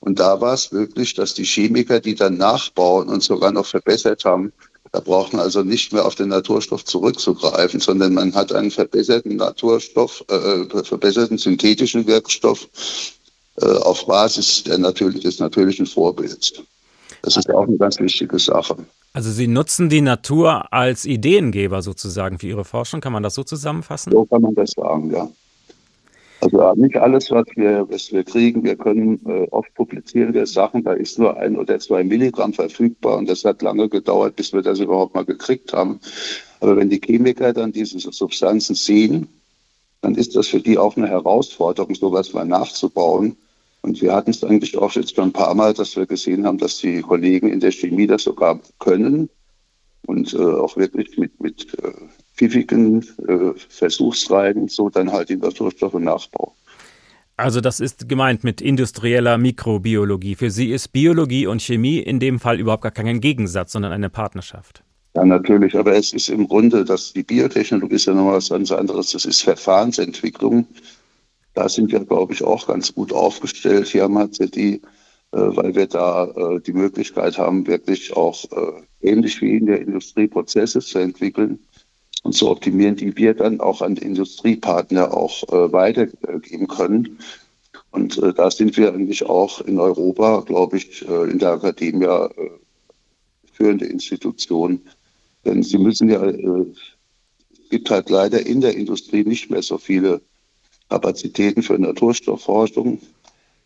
[0.00, 4.24] Und da war es wirklich, dass die Chemiker, die dann nachbauen und sogar noch verbessert
[4.24, 4.52] haben,
[4.92, 9.36] da braucht man also nicht mehr auf den Naturstoff zurückzugreifen, sondern man hat einen verbesserten
[9.36, 12.68] Naturstoff, äh, verbesserten synthetischen Wirkstoff
[13.60, 16.52] äh, auf Basis natürlich, des natürlichen Vorbilds.
[17.22, 18.76] Das ist auch eine ganz wichtige Sache.
[19.14, 23.00] Also Sie nutzen die Natur als Ideengeber sozusagen für Ihre Forschung.
[23.00, 24.12] Kann man das so zusammenfassen?
[24.12, 25.28] So kann man das sagen, ja.
[26.42, 30.82] Also nicht alles, was wir, was wir kriegen, wir können äh, oft publizieren wir Sachen,
[30.82, 34.60] da ist nur ein oder zwei Milligramm verfügbar und das hat lange gedauert, bis wir
[34.60, 36.00] das überhaupt mal gekriegt haben.
[36.58, 39.28] Aber wenn die Chemiker dann diese Substanzen sehen,
[40.00, 43.36] dann ist das für die auch eine Herausforderung, sowas mal nachzubauen.
[43.82, 46.58] Und wir hatten es eigentlich auch jetzt schon ein paar Mal, dass wir gesehen haben,
[46.58, 49.30] dass die Kollegen in der Chemie das sogar können
[50.06, 51.92] und äh, auch wirklich mit, mit äh,
[52.42, 56.52] pfiffigen äh, Versuchsreihen so dann halt die Naturstoffe nachbauen.
[57.36, 60.34] Also das ist gemeint mit industrieller Mikrobiologie.
[60.34, 64.10] Für Sie ist Biologie und Chemie in dem Fall überhaupt gar kein Gegensatz, sondern eine
[64.10, 64.82] Partnerschaft.
[65.14, 68.72] Ja, natürlich, aber es ist im Grunde, dass die Biotechnologie ist ja noch was ganz
[68.72, 70.66] anderes, das ist Verfahrensentwicklung.
[71.54, 74.80] Da sind wir, glaube ich, auch ganz gut aufgestellt hier am HZI, äh,
[75.32, 80.28] weil wir da äh, die Möglichkeit haben, wirklich auch äh, ähnlich wie in der Industrie
[80.28, 81.58] Prozesse zu entwickeln,
[82.22, 87.18] und zu optimieren, die wir dann auch an Industriepartner auch äh, weitergeben können.
[87.90, 92.04] Und äh, da sind wir eigentlich auch in Europa, glaube ich, äh, in der Akademie
[92.04, 92.28] äh,
[93.52, 94.80] führende Institution.
[95.44, 96.66] Denn Sie müssen ja, äh,
[97.52, 100.20] es gibt halt leider in der Industrie nicht mehr so viele
[100.88, 103.00] Kapazitäten für Naturstoffforschung.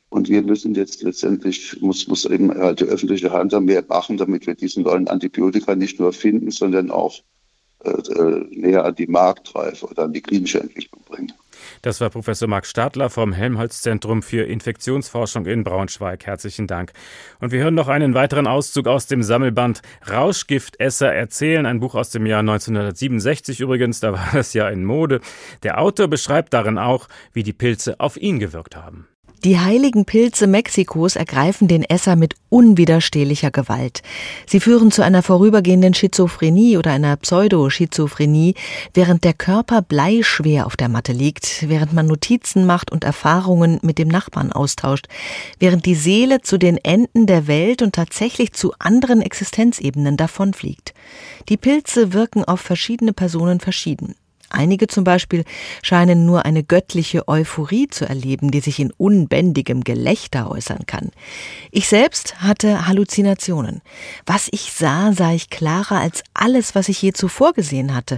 [0.09, 4.17] Und wir müssen jetzt letztendlich, muss, muss eben halt die öffentliche Hand da mehr machen,
[4.17, 7.21] damit wir diesen neuen Antibiotika nicht nur finden, sondern auch
[8.51, 11.33] näher an die Marktreife oder an die klinische Entwicklung bringen.
[11.83, 16.27] Das war Professor Marc Stadler vom Helmholtz-Zentrum für Infektionsforschung in Braunschweig.
[16.27, 16.93] Herzlichen Dank.
[17.41, 22.11] Und wir hören noch einen weiteren Auszug aus dem Sammelband Rauschgiftesser erzählen, ein Buch aus
[22.11, 25.21] dem Jahr 1967 übrigens, da war das ja in Mode.
[25.63, 29.09] Der Autor beschreibt darin auch, wie die Pilze auf ihn gewirkt haben.
[29.45, 34.03] Die heiligen Pilze Mexikos ergreifen den Esser mit unwiderstehlicher Gewalt.
[34.47, 38.55] Sie führen zu einer vorübergehenden Schizophrenie oder einer Pseudoschizophrenie,
[38.95, 43.99] während der Körper bleischwer auf der Matte liegt, während man Notizen macht und Erfahrungen mit
[43.99, 45.07] dem Nachbarn austauscht,
[45.59, 50.95] während die Seele zu den Enden der Welt und tatsächlich zu anderen Existenzebenen davonfliegt.
[51.49, 54.17] Die Pilze wirken auf verschiedene Personen verschieden.
[54.57, 55.45] Einige zum Beispiel
[55.83, 61.11] scheinen nur eine göttliche Euphorie zu erleben, die sich in unbändigem Gelächter äußern kann.
[61.71, 63.83] Ich selbst hatte Halluzinationen.
[64.25, 68.17] Was ich sah, sah ich klarer als alles, was ich je zuvor gesehen hatte.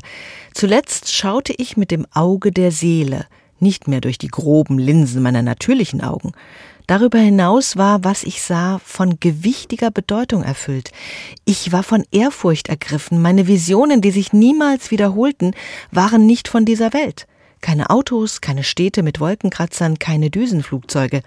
[0.54, 3.26] Zuletzt schaute ich mit dem Auge der Seele,
[3.58, 6.32] nicht mehr durch die groben Linsen meiner natürlichen Augen.
[6.88, 10.90] Darüber hinaus war, was ich sah, von gewichtiger Bedeutung erfüllt.
[11.44, 15.52] Ich war von Ehrfurcht ergriffen, meine Visionen, die sich niemals wiederholten,
[15.90, 17.26] waren nicht von dieser Welt.
[17.60, 21.20] Keine Autos, keine Städte mit Wolkenkratzern, keine Düsenflugzeuge.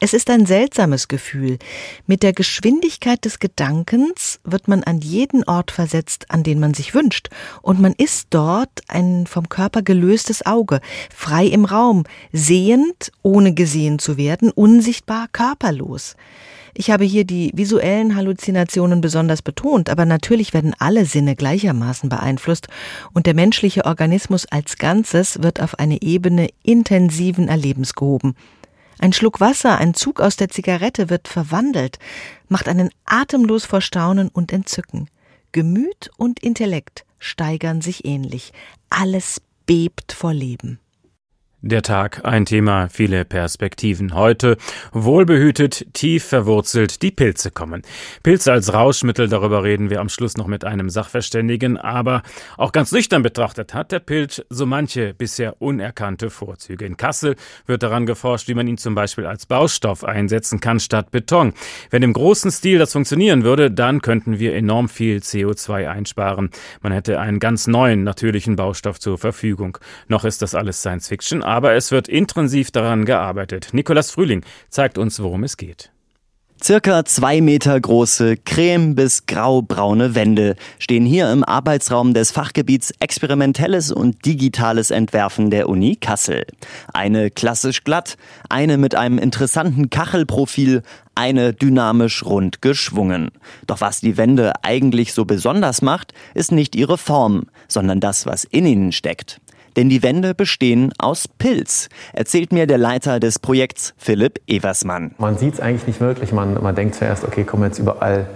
[0.00, 1.58] Es ist ein seltsames Gefühl.
[2.06, 6.94] Mit der Geschwindigkeit des Gedankens wird man an jeden Ort versetzt, an den man sich
[6.94, 7.30] wünscht.
[7.62, 10.80] Und man ist dort ein vom Körper gelöstes Auge,
[11.12, 16.14] frei im Raum, sehend, ohne gesehen zu werden, unsichtbar, körperlos.
[16.74, 22.68] Ich habe hier die visuellen Halluzinationen besonders betont, aber natürlich werden alle Sinne gleichermaßen beeinflusst
[23.14, 28.36] und der menschliche Organismus als Ganzes wird auf eine Ebene intensiven Erlebens gehoben.
[29.00, 31.98] Ein Schluck Wasser, ein Zug aus der Zigarette wird verwandelt,
[32.48, 35.08] macht einen atemlos vor Staunen und Entzücken.
[35.52, 38.52] Gemüt und Intellekt steigern sich ähnlich.
[38.90, 40.80] Alles bebt vor Leben.
[41.60, 44.14] Der Tag, ein Thema, viele Perspektiven.
[44.14, 44.58] Heute
[44.92, 47.82] wohlbehütet, tief verwurzelt die Pilze kommen.
[48.22, 52.22] Pilze als Rauschmittel, darüber reden wir am Schluss noch mit einem Sachverständigen, aber
[52.56, 56.86] auch ganz nüchtern betrachtet hat der Pilz so manche bisher unerkannte Vorzüge.
[56.86, 57.34] In Kassel
[57.66, 61.54] wird daran geforscht, wie man ihn zum Beispiel als Baustoff einsetzen kann statt Beton.
[61.90, 66.50] Wenn im großen Stil das funktionieren würde, dann könnten wir enorm viel CO2 einsparen.
[66.82, 69.78] Man hätte einen ganz neuen natürlichen Baustoff zur Verfügung.
[70.06, 73.70] Noch ist das alles Science Fiction, aber es wird intensiv daran gearbeitet.
[73.72, 75.90] Nikolas Frühling zeigt uns, worum es geht.
[76.60, 83.92] Circa zwei Meter große, creme- bis graubraune Wände stehen hier im Arbeitsraum des Fachgebiets Experimentelles
[83.92, 86.44] und Digitales Entwerfen der Uni Kassel.
[86.92, 88.16] Eine klassisch glatt,
[88.48, 90.82] eine mit einem interessanten Kachelprofil,
[91.14, 93.30] eine dynamisch rund geschwungen.
[93.68, 98.42] Doch was die Wände eigentlich so besonders macht, ist nicht ihre Form, sondern das, was
[98.42, 99.40] in ihnen steckt.
[99.76, 105.12] Denn die Wände bestehen aus Pilz, erzählt mir der Leiter des Projekts Philipp Eversmann.
[105.18, 106.32] Man sieht es eigentlich nicht wirklich.
[106.32, 108.26] Man, man denkt zuerst, okay, kommen jetzt überall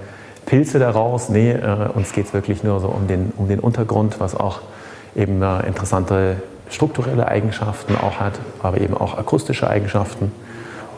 [0.46, 1.28] Pilze daraus.
[1.28, 4.60] Nee, äh, uns geht es wirklich nur so um den, um den Untergrund, was auch
[5.14, 10.32] eben äh, interessante strukturelle Eigenschaften auch hat, aber eben auch akustische Eigenschaften.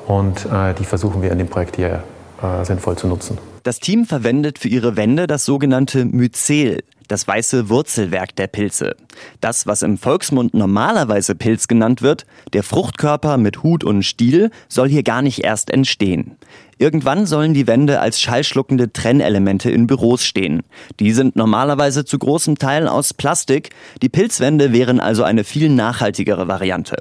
[0.07, 2.03] Und äh, die versuchen wir in dem Projekt hier
[2.43, 3.39] äh, sinnvoll zu nutzen.
[3.63, 8.97] Das Team verwendet für ihre Wände das sogenannte Myzel, das weiße Wurzelwerk der Pilze.
[9.41, 14.89] Das, was im Volksmund normalerweise Pilz genannt wird, der Fruchtkörper mit Hut und Stiel, soll
[14.89, 16.37] hier gar nicht erst entstehen.
[16.79, 20.63] Irgendwann sollen die Wände als schallschluckende Trennelemente in Büros stehen.
[20.99, 23.71] Die sind normalerweise zu großem Teil aus Plastik.
[24.03, 26.97] Die Pilzwände wären also eine viel nachhaltigere Variante.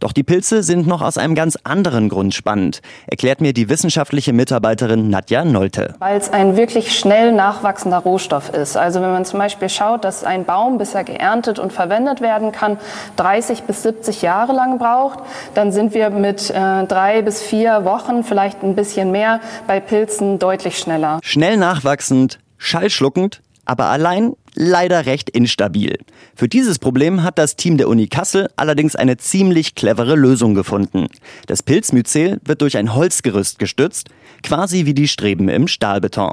[0.00, 4.32] Doch die Pilze sind noch aus einem ganz anderen Grund spannend, erklärt mir die wissenschaftliche
[4.32, 5.94] Mitarbeiterin Nadja Nolte.
[5.98, 8.76] Weil es ein wirklich schnell nachwachsender Rohstoff ist.
[8.76, 12.52] Also wenn man zum Beispiel schaut, dass ein Baum, bis er geerntet und verwendet werden
[12.52, 12.78] kann,
[13.16, 15.20] 30 bis 70 Jahre lang braucht,
[15.54, 20.38] dann sind wir mit äh, drei bis vier Wochen, vielleicht ein bisschen mehr, bei Pilzen
[20.38, 21.20] deutlich schneller.
[21.22, 25.98] Schnell nachwachsend, schallschluckend, aber allein leider recht instabil.
[26.34, 31.06] Für dieses Problem hat das Team der Uni Kassel allerdings eine ziemlich clevere Lösung gefunden.
[31.46, 34.08] Das Pilzmyzel wird durch ein Holzgerüst gestützt,
[34.42, 36.32] quasi wie die Streben im Stahlbeton.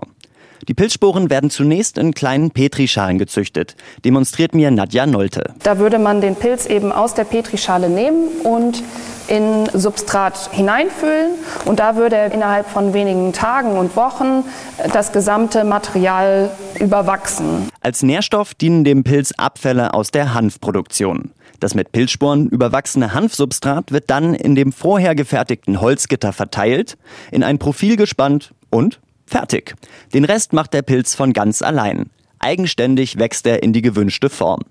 [0.68, 5.54] Die Pilzsporen werden zunächst in kleinen Petrischalen gezüchtet, demonstriert mir Nadja Nolte.
[5.64, 8.84] Da würde man den Pilz eben aus der Petrischale nehmen und
[9.28, 11.32] in Substrat hineinfüllen
[11.66, 14.44] und da würde er innerhalb von wenigen Tagen und Wochen
[14.92, 17.70] das gesamte Material überwachsen.
[17.82, 21.32] Als Nährstoff dienen dem Pilz Abfälle aus der Hanfproduktion.
[21.60, 26.98] Das mit Pilzsporen überwachsene Hanfsubstrat wird dann in dem vorher gefertigten Holzgitter verteilt,
[27.32, 29.76] in ein Profil gespannt und fertig.
[30.14, 32.10] Den Rest macht der Pilz von ganz allein.
[32.40, 34.62] Eigenständig wächst er in die gewünschte Form.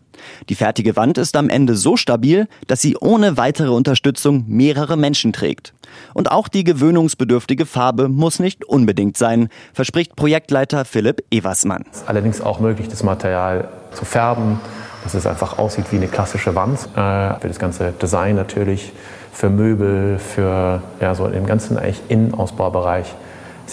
[0.49, 5.33] Die fertige Wand ist am Ende so stabil, dass sie ohne weitere Unterstützung mehrere Menschen
[5.33, 5.73] trägt.
[6.15, 11.85] Und auch die gewöhnungsbedürftige Farbe muss nicht unbedingt sein, verspricht Projektleiter Philipp Eversmann.
[11.91, 14.61] Es ist allerdings auch möglich, das Material zu färben,
[15.03, 16.79] dass es einfach aussieht wie eine klassische Wand.
[16.95, 18.93] Äh, für das ganze Design natürlich,
[19.33, 23.15] für Möbel, für ja, so im ganzen eigentlich Innenausbaubereich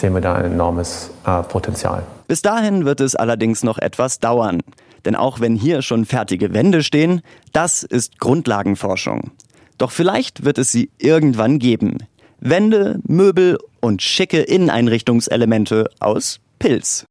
[0.00, 2.02] sehen wir da ein enormes äh, Potenzial.
[2.26, 4.60] Bis dahin wird es allerdings noch etwas dauern.
[5.04, 9.30] Denn auch wenn hier schon fertige Wände stehen, das ist Grundlagenforschung.
[9.78, 11.98] Doch vielleicht wird es sie irgendwann geben.
[12.38, 17.06] Wände, Möbel und schicke Inneneinrichtungselemente aus Pilz.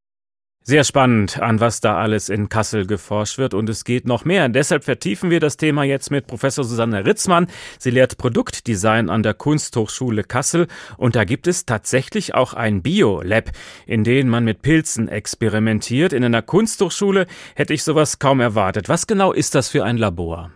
[0.69, 4.47] Sehr spannend, an was da alles in Kassel geforscht wird und es geht noch mehr.
[4.49, 7.47] Deshalb vertiefen wir das Thema jetzt mit Professor Susanne Ritzmann.
[7.79, 13.49] Sie lehrt Produktdesign an der Kunsthochschule Kassel und da gibt es tatsächlich auch ein Bio-Lab,
[13.87, 16.13] in dem man mit Pilzen experimentiert.
[16.13, 18.89] In einer Kunsthochschule hätte ich sowas kaum erwartet.
[18.89, 20.51] Was genau ist das für ein Labor?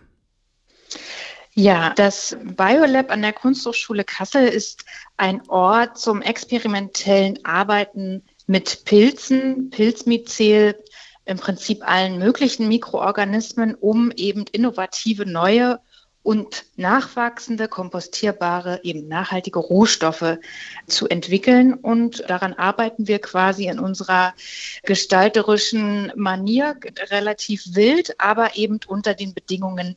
[1.54, 4.84] Ja, das Biolab an der Kunsthochschule Kassel ist
[5.16, 10.76] ein Ort zum experimentellen Arbeiten mit Pilzen, Pilzmyzel,
[11.26, 15.80] im Prinzip allen möglichen Mikroorganismen, um eben innovative neue
[16.22, 20.38] und nachwachsende, kompostierbare, eben nachhaltige Rohstoffe
[20.86, 21.74] zu entwickeln.
[21.74, 24.34] Und daran arbeiten wir quasi in unserer
[24.84, 26.76] gestalterischen Manier
[27.10, 29.96] relativ wild, aber eben unter den Bedingungen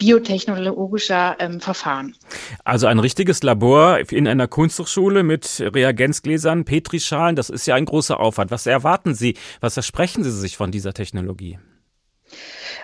[0.00, 2.16] biotechnologischer ähm, Verfahren.
[2.64, 8.18] Also ein richtiges Labor in einer Kunsthochschule mit Reagenzgläsern, Petrischalen, das ist ja ein großer
[8.18, 8.50] Aufwand.
[8.50, 11.58] Was erwarten Sie, was versprechen Sie sich von dieser Technologie?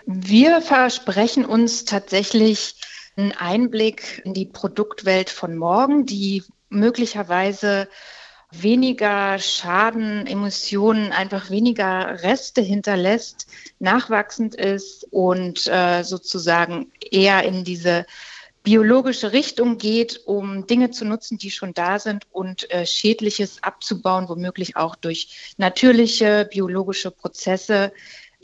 [0.04, 2.76] Wir versprechen uns tatsächlich
[3.16, 7.88] einen Einblick in die Produktwelt von morgen, die möglicherweise
[8.52, 13.46] weniger Schaden, Emissionen, einfach weniger Reste hinterlässt,
[13.78, 18.06] nachwachsend ist und äh, sozusagen eher in diese
[18.62, 24.28] biologische Richtung geht, um Dinge zu nutzen, die schon da sind und äh, Schädliches abzubauen,
[24.28, 27.92] womöglich auch durch natürliche biologische Prozesse,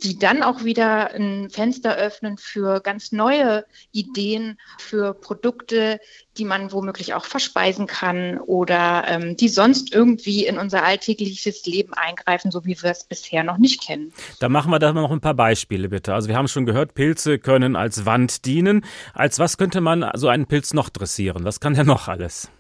[0.03, 6.01] die dann auch wieder ein Fenster öffnen für ganz neue Ideen, für Produkte,
[6.39, 11.93] die man womöglich auch verspeisen kann oder ähm, die sonst irgendwie in unser alltägliches Leben
[11.95, 14.13] eingreifen, so wie wir es bisher noch nicht kennen.
[14.41, 16.15] Da machen wir da noch ein paar Beispiele bitte.
[16.15, 18.85] Also wir haben schon gehört, Pilze können als Wand dienen.
[19.15, 21.45] Als was könnte man so einen Pilz noch dressieren?
[21.45, 22.51] Was kann der noch alles?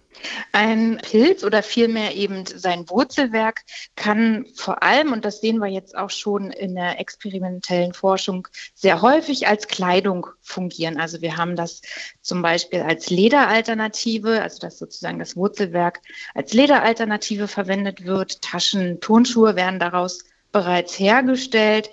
[0.52, 3.62] Ein Pilz oder vielmehr eben sein Wurzelwerk
[3.96, 9.02] kann vor allem, und das sehen wir jetzt auch schon in der experimentellen Forschung, sehr
[9.02, 10.98] häufig als Kleidung fungieren.
[10.98, 11.82] Also wir haben das
[12.20, 16.00] zum Beispiel als Lederalternative, also dass sozusagen das Wurzelwerk
[16.34, 18.42] als Lederalternative verwendet wird.
[18.42, 21.90] Taschen, Turnschuhe werden daraus bereits hergestellt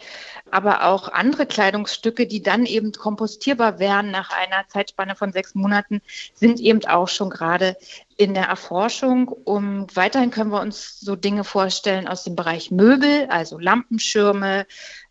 [0.51, 6.01] aber auch andere Kleidungsstücke, die dann eben kompostierbar wären nach einer Zeitspanne von sechs Monaten,
[6.33, 7.77] sind eben auch schon gerade
[8.17, 9.29] in der Erforschung.
[9.29, 14.65] Um, weiterhin können wir uns so Dinge vorstellen aus dem Bereich Möbel, also Lampenschirme,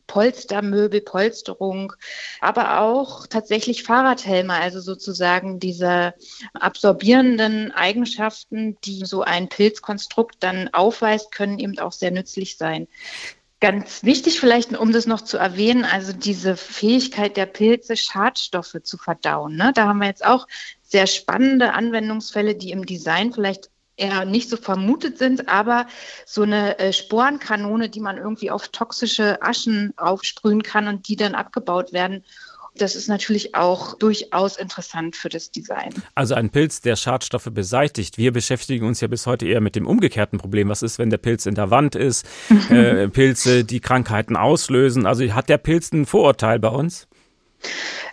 [0.09, 1.93] Polstermöbel, Polsterung,
[2.41, 6.15] aber auch tatsächlich Fahrradhelme, also sozusagen diese
[6.55, 12.89] absorbierenden Eigenschaften, die so ein Pilzkonstrukt dann aufweist, können eben auch sehr nützlich sein.
[13.61, 18.97] Ganz wichtig vielleicht, um das noch zu erwähnen, also diese Fähigkeit der Pilze, Schadstoffe zu
[18.99, 19.57] verdauen.
[19.57, 19.73] Ne?
[19.75, 20.47] Da haben wir jetzt auch
[20.83, 25.89] sehr spannende Anwendungsfälle, die im Design vielleicht eher nicht so vermutet sind, aber
[26.25, 31.35] so eine äh, Sporenkanone, die man irgendwie auf toxische Aschen aufsprühen kann und die dann
[31.35, 32.25] abgebaut werden
[32.81, 35.95] das ist natürlich auch durchaus interessant für das Design.
[36.15, 38.19] Also ein Pilz, der Schadstoffe beseitigt.
[38.19, 40.69] Wir beschäftigen uns ja bis heute eher mit dem umgekehrten Problem.
[40.69, 42.27] Was ist, wenn der Pilz in der Wand ist?
[42.71, 45.07] äh, Pilze, die Krankheiten auslösen.
[45.07, 47.07] Also hat der Pilz ein Vorurteil bei uns?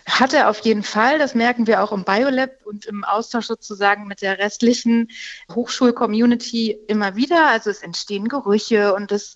[0.06, 1.18] Hat er auf jeden Fall.
[1.18, 5.08] Das merken wir auch im Biolab und im Austausch sozusagen mit der restlichen
[5.52, 7.48] Hochschulcommunity immer wieder.
[7.48, 9.34] Also es entstehen Gerüche und es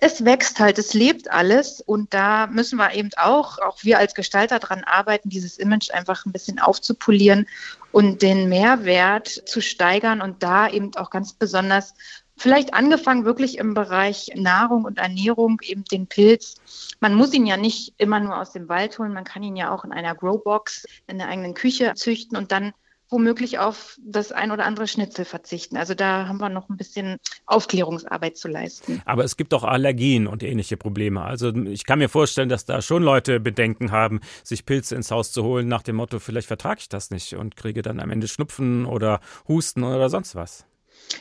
[0.00, 4.14] es wächst halt, es lebt alles und da müssen wir eben auch, auch wir als
[4.14, 7.48] Gestalter dran arbeiten, dieses Image einfach ein bisschen aufzupolieren
[7.90, 11.94] und den Mehrwert zu steigern und da eben auch ganz besonders
[12.36, 16.54] vielleicht angefangen wirklich im Bereich Nahrung und Ernährung, eben den Pilz.
[17.00, 19.74] Man muss ihn ja nicht immer nur aus dem Wald holen, man kann ihn ja
[19.74, 22.72] auch in einer Growbox in der eigenen Küche züchten und dann
[23.10, 25.76] womöglich auf das ein oder andere Schnitzel verzichten.
[25.76, 29.02] Also da haben wir noch ein bisschen Aufklärungsarbeit zu leisten.
[29.04, 31.22] Aber es gibt auch Allergien und ähnliche Probleme.
[31.22, 35.32] Also ich kann mir vorstellen, dass da schon Leute Bedenken haben, sich Pilze ins Haus
[35.32, 38.28] zu holen, nach dem Motto, vielleicht vertrage ich das nicht und kriege dann am Ende
[38.28, 40.64] Schnupfen oder Husten oder sonst was.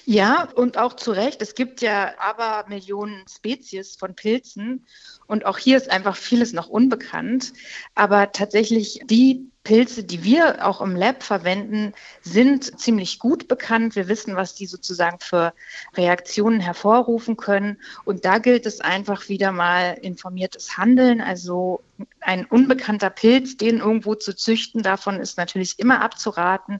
[0.05, 1.41] Ja, und auch zu Recht.
[1.41, 4.85] Es gibt ja aber Millionen Spezies von Pilzen
[5.27, 7.53] und auch hier ist einfach vieles noch unbekannt.
[7.95, 11.91] Aber tatsächlich die Pilze, die wir auch im Lab verwenden,
[12.21, 13.97] sind ziemlich gut bekannt.
[13.97, 15.53] Wir wissen, was die sozusagen für
[15.97, 17.81] Reaktionen hervorrufen können.
[18.05, 21.19] Und da gilt es einfach wieder mal informiertes Handeln.
[21.19, 21.81] Also
[22.21, 26.79] ein unbekannter Pilz, den irgendwo zu züchten, davon ist natürlich immer abzuraten.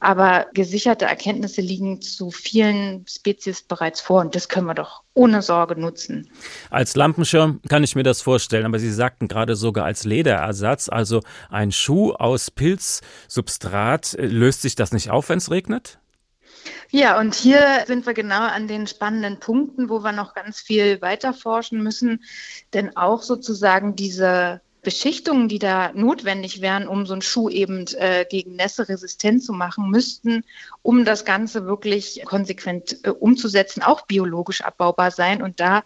[0.00, 4.22] Aber gesicherte Erkenntnisse liegen zu vielen Spezies bereits vor.
[4.22, 6.30] Und das können wir doch ohne Sorge nutzen.
[6.70, 11.20] Als Lampenschirm kann ich mir das vorstellen, aber Sie sagten gerade sogar als Lederersatz, also
[11.50, 14.16] ein Schuh aus Pilzsubstrat.
[14.18, 15.98] Löst sich das nicht auf, wenn es regnet?
[16.90, 21.00] Ja, und hier sind wir genau an den spannenden Punkten, wo wir noch ganz viel
[21.02, 22.22] weiter forschen müssen.
[22.72, 28.26] Denn auch sozusagen diese Beschichtungen, die da notwendig wären, um so einen Schuh eben äh,
[28.28, 30.44] gegen Nässe resistent zu machen, müssten,
[30.82, 35.40] um das Ganze wirklich konsequent äh, umzusetzen, auch biologisch abbaubar sein.
[35.40, 35.84] Und da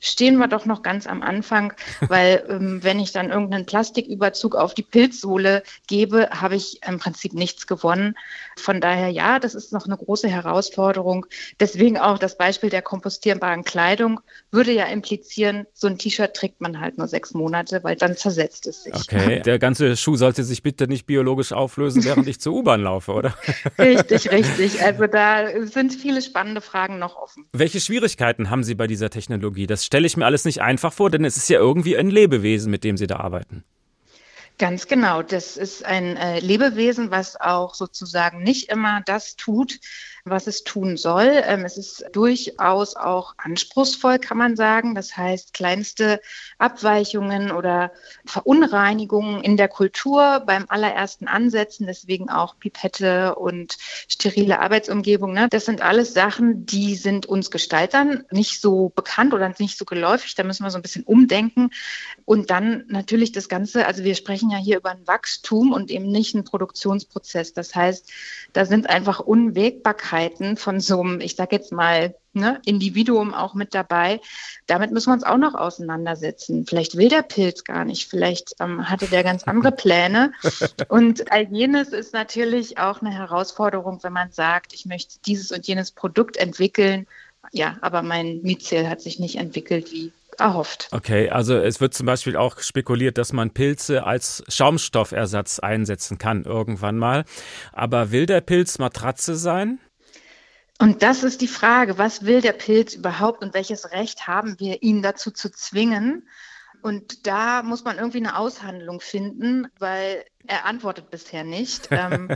[0.00, 1.72] stehen wir doch noch ganz am Anfang,
[2.08, 7.32] weil ähm, wenn ich dann irgendeinen Plastiküberzug auf die Pilzsohle gebe, habe ich im Prinzip
[7.32, 8.16] nichts gewonnen.
[8.56, 11.26] Von daher ja, das ist noch eine große Herausforderung.
[11.60, 14.20] Deswegen auch das Beispiel der kompostierbaren Kleidung
[14.50, 18.66] würde ja implizieren, so ein T-Shirt trägt man halt nur sechs Monate, weil dann zersetzt
[18.66, 18.94] es sich.
[18.94, 23.12] Okay, der ganze Schuh sollte sich bitte nicht biologisch auflösen, während ich zur U-Bahn laufe,
[23.12, 23.34] oder?
[23.78, 24.82] Richtig, richtig.
[24.82, 27.46] Also da sind viele spannende Fragen noch offen.
[27.52, 29.66] Welche Schwierigkeiten haben Sie bei dieser Technologie?
[29.66, 32.70] Das stelle ich mir alles nicht einfach vor, denn es ist ja irgendwie ein Lebewesen,
[32.70, 33.64] mit dem Sie da arbeiten.
[34.58, 35.22] Ganz genau.
[35.22, 39.80] Das ist ein äh, Lebewesen, was auch sozusagen nicht immer das tut,
[40.30, 41.42] was es tun soll.
[41.44, 44.94] Ähm, es ist durchaus auch anspruchsvoll, kann man sagen.
[44.94, 46.20] Das heißt, kleinste
[46.58, 47.92] Abweichungen oder
[48.26, 53.76] Verunreinigungen in der Kultur beim allerersten Ansetzen, deswegen auch Pipette und
[54.08, 55.32] sterile Arbeitsumgebung.
[55.32, 55.48] Ne?
[55.50, 60.34] Das sind alles Sachen, die sind uns Gestaltern nicht so bekannt oder nicht so geläufig.
[60.34, 61.70] Da müssen wir so ein bisschen umdenken.
[62.24, 66.10] Und dann natürlich das Ganze, also wir sprechen ja hier über ein Wachstum und eben
[66.10, 67.52] nicht einen Produktionsprozess.
[67.54, 68.10] Das heißt,
[68.52, 70.17] da sind einfach Unwägbarkeiten
[70.56, 74.20] von so einem, ich sage jetzt mal, ne, Individuum auch mit dabei.
[74.66, 76.66] Damit müssen wir uns auch noch auseinandersetzen.
[76.66, 80.32] Vielleicht will der Pilz gar nicht, vielleicht ähm, hatte der ganz andere Pläne.
[80.88, 85.66] Und all jenes ist natürlich auch eine Herausforderung, wenn man sagt, ich möchte dieses und
[85.66, 87.06] jenes Produkt entwickeln.
[87.52, 90.88] Ja, aber mein Myzel hat sich nicht entwickelt wie erhofft.
[90.92, 96.44] Okay, also es wird zum Beispiel auch spekuliert, dass man Pilze als Schaumstoffersatz einsetzen kann
[96.44, 97.24] irgendwann mal.
[97.72, 99.80] Aber will der Pilz Matratze sein?
[100.78, 104.82] Und das ist die Frage, was will der Pilz überhaupt und welches Recht haben wir,
[104.82, 106.28] ihn dazu zu zwingen?
[106.82, 111.88] Und da muss man irgendwie eine Aushandlung finden, weil er antwortet bisher nicht.
[111.98, 112.28] Ähm,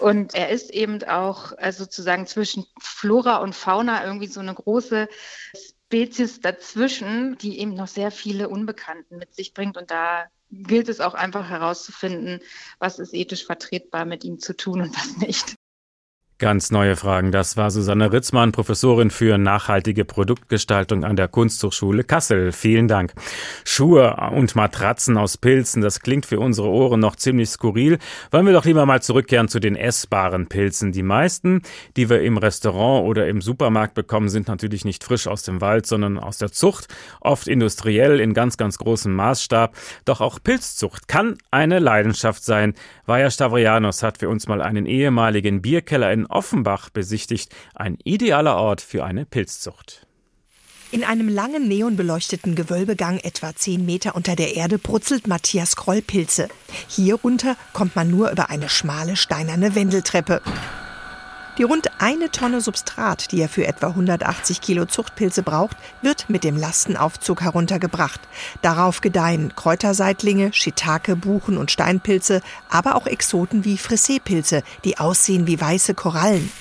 [0.00, 5.08] und er ist eben auch also sozusagen zwischen Flora und Fauna irgendwie so eine große
[5.54, 9.76] Spezies dazwischen, die eben noch sehr viele Unbekannten mit sich bringt.
[9.76, 12.40] Und da gilt es auch einfach herauszufinden,
[12.78, 15.55] was ist ethisch vertretbar mit ihm zu tun und was nicht.
[16.38, 17.32] Ganz neue Fragen.
[17.32, 22.52] Das war Susanne Ritzmann, Professorin für nachhaltige Produktgestaltung an der Kunsthochschule Kassel.
[22.52, 23.14] Vielen Dank.
[23.64, 27.96] Schuhe und Matratzen aus Pilzen, das klingt für unsere Ohren noch ziemlich skurril.
[28.32, 30.92] Wollen wir doch lieber mal zurückkehren zu den essbaren Pilzen.
[30.92, 31.62] Die meisten,
[31.96, 35.86] die wir im Restaurant oder im Supermarkt bekommen, sind natürlich nicht frisch aus dem Wald,
[35.86, 36.88] sondern aus der Zucht,
[37.22, 39.74] oft industriell in ganz, ganz großem Maßstab.
[40.04, 42.74] Doch auch Pilzzucht kann eine Leidenschaft sein.
[43.06, 48.80] Vaja Stavrianos hat für uns mal einen ehemaligen Bierkeller in Offenbach besichtigt, ein idealer Ort
[48.80, 50.06] für eine Pilzzucht.
[50.92, 56.48] In einem langen neonbeleuchteten Gewölbegang etwa zehn Meter unter der Erde brutzelt Matthias Kroll Pilze.
[56.88, 60.42] Hier runter kommt man nur über eine schmale steinerne Wendeltreppe.
[61.58, 66.44] Die rund eine Tonne Substrat, die er für etwa 180 Kilo Zuchtpilze braucht, wird mit
[66.44, 68.20] dem Lastenaufzug heruntergebracht.
[68.60, 75.58] Darauf gedeihen Kräuterseitlinge, Shiitake, Buchen und Steinpilze, aber auch Exoten wie Frissee-Pilze, die aussehen wie
[75.58, 76.52] weiße Korallen.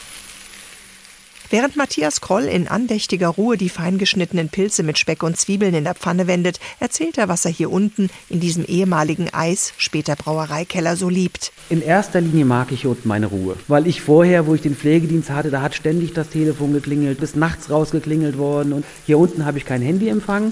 [1.49, 5.93] Während Matthias Kroll in andächtiger Ruhe die feingeschnittenen Pilze mit Speck und Zwiebeln in der
[5.93, 11.07] Pfanne wendet, erzählt er, was er hier unten in diesem ehemaligen Eis, später Brauereikeller, so
[11.07, 11.51] liebt.
[11.69, 13.55] In erster Linie mag ich hier unten meine Ruhe.
[13.67, 17.35] Weil ich vorher, wo ich den Pflegedienst hatte, da hat ständig das Telefon geklingelt, bis
[17.35, 18.73] nachts rausgeklingelt worden.
[18.73, 20.51] Und hier unten habe ich kein Handyempfang.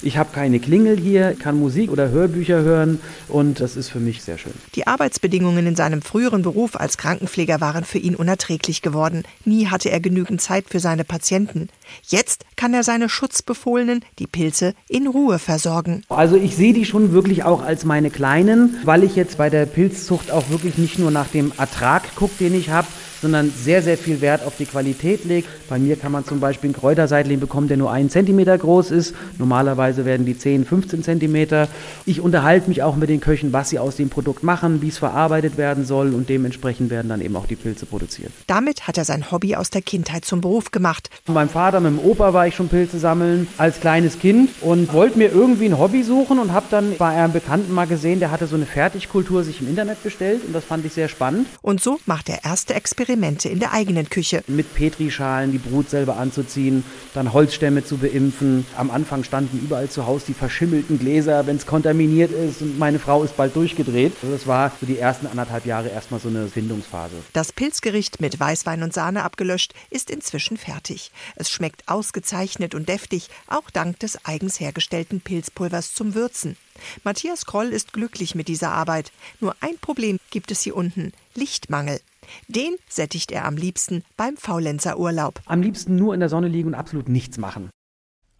[0.00, 4.22] Ich habe keine Klingel hier, kann Musik oder Hörbücher hören und das ist für mich
[4.22, 4.52] sehr schön.
[4.76, 9.24] Die Arbeitsbedingungen in seinem früheren Beruf als Krankenpfleger waren für ihn unerträglich geworden.
[9.44, 11.68] Nie hatte er genügend Zeit für seine Patienten.
[12.06, 16.04] Jetzt kann er seine Schutzbefohlenen, die Pilze, in Ruhe versorgen.
[16.08, 19.66] Also ich sehe die schon wirklich auch als meine Kleinen, weil ich jetzt bei der
[19.66, 22.86] Pilzzucht auch wirklich nicht nur nach dem Ertrag gucke, den ich habe,
[23.20, 25.48] sondern sehr, sehr viel Wert auf die Qualität legt.
[25.68, 29.14] Bei mir kann man zum Beispiel einen Kräuterseitling bekommen, der nur einen Zentimeter groß ist.
[29.38, 31.68] Normalerweise werden die 10, 15 Zentimeter.
[32.06, 34.98] Ich unterhalte mich auch mit den Köchen, was sie aus dem Produkt machen, wie es
[34.98, 38.32] verarbeitet werden soll und dementsprechend werden dann eben auch die Pilze produziert.
[38.46, 41.10] Damit hat er sein Hobby aus der Kindheit zum Beruf gemacht.
[41.26, 44.92] Mit meinem Vater, mit dem Opa war ich schon Pilze sammeln als kleines Kind und
[44.92, 48.30] wollte mir irgendwie ein Hobby suchen und habe dann bei einem Bekannten mal gesehen, der
[48.30, 51.46] hatte so eine Fertigkultur sich im Internet bestellt und das fand ich sehr spannend.
[51.62, 54.44] Und so macht er erste Experimente Experimente in der eigenen Küche.
[54.48, 56.84] Mit Petrischalen die Brut selber anzuziehen,
[57.14, 58.66] dann Holzstämme zu beimpfen.
[58.76, 62.60] Am Anfang standen überall zu Hause die verschimmelten Gläser, wenn es kontaminiert ist.
[62.60, 64.12] Und meine Frau ist bald durchgedreht.
[64.20, 67.14] Also das war für die ersten anderthalb Jahre erstmal so eine Findungsphase.
[67.32, 71.10] Das Pilzgericht mit Weißwein und Sahne abgelöscht ist inzwischen fertig.
[71.34, 76.58] Es schmeckt ausgezeichnet und deftig, auch dank des eigens hergestellten Pilzpulvers zum Würzen.
[77.04, 79.12] Matthias Kroll ist glücklich mit dieser Arbeit.
[79.40, 82.00] Nur ein Problem gibt es hier unten: Lichtmangel.
[82.48, 85.40] Den sättigt er am liebsten beim Faulenzerurlaub.
[85.46, 87.70] Am liebsten nur in der Sonne liegen und absolut nichts machen.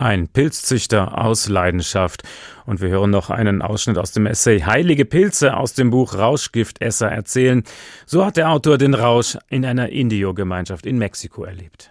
[0.01, 2.22] Ein Pilzzüchter aus Leidenschaft.
[2.66, 7.09] Und wir hören noch einen Ausschnitt aus dem Essay Heilige Pilze aus dem Buch Rauschgiftesser
[7.09, 7.64] erzählen.
[8.07, 11.91] So hat der Autor den Rausch in einer Indio-Gemeinschaft in Mexiko erlebt.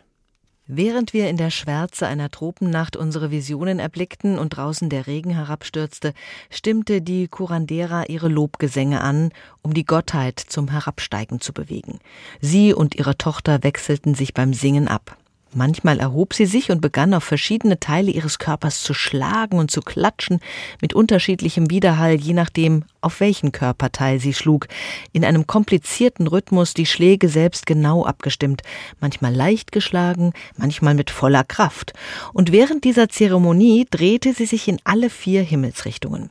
[0.69, 6.13] Während wir in der Schwärze einer Tropennacht unsere Visionen erblickten und draußen der Regen herabstürzte,
[6.49, 11.99] stimmte die Curandera ihre Lobgesänge an, um die Gottheit zum Herabsteigen zu bewegen.
[12.41, 15.17] Sie und ihre Tochter wechselten sich beim Singen ab.
[15.57, 19.81] Manchmal erhob sie sich und begann auf verschiedene Teile ihres Körpers zu schlagen und zu
[19.81, 20.39] klatschen,
[20.81, 24.67] mit unterschiedlichem Widerhall, je nachdem, auf welchen Körperteil sie schlug,
[25.13, 28.61] in einem komplizierten Rhythmus die Schläge selbst genau abgestimmt,
[28.99, 31.93] manchmal leicht geschlagen, manchmal mit voller Kraft.
[32.33, 36.29] Und während dieser Zeremonie drehte sie sich in alle vier Himmelsrichtungen.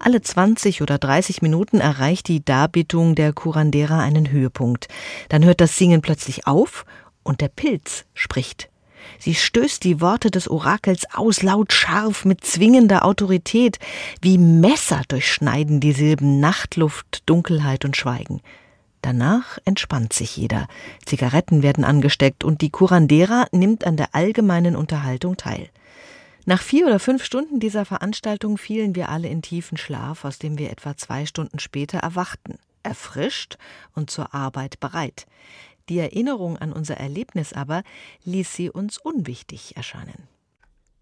[0.00, 4.88] Alle 20 oder 30 Minuten erreicht die Darbietung der Curandera einen Höhepunkt.
[5.28, 6.84] Dann hört das Singen plötzlich auf
[7.28, 8.70] und der Pilz spricht.
[9.18, 13.78] Sie stößt die Worte des Orakels aus, laut scharf, mit zwingender Autorität.
[14.20, 18.40] Wie Messer durchschneiden die Silben Nachtluft, Dunkelheit und Schweigen.
[19.02, 20.66] Danach entspannt sich jeder.
[21.04, 25.68] Zigaretten werden angesteckt und die Curandera nimmt an der allgemeinen Unterhaltung teil.
[26.46, 30.58] Nach vier oder fünf Stunden dieser Veranstaltung fielen wir alle in tiefen Schlaf, aus dem
[30.58, 33.58] wir etwa zwei Stunden später erwachten, erfrischt
[33.94, 35.26] und zur Arbeit bereit.
[35.88, 37.82] Die Erinnerung an unser Erlebnis aber
[38.24, 40.28] ließ sie uns unwichtig erscheinen.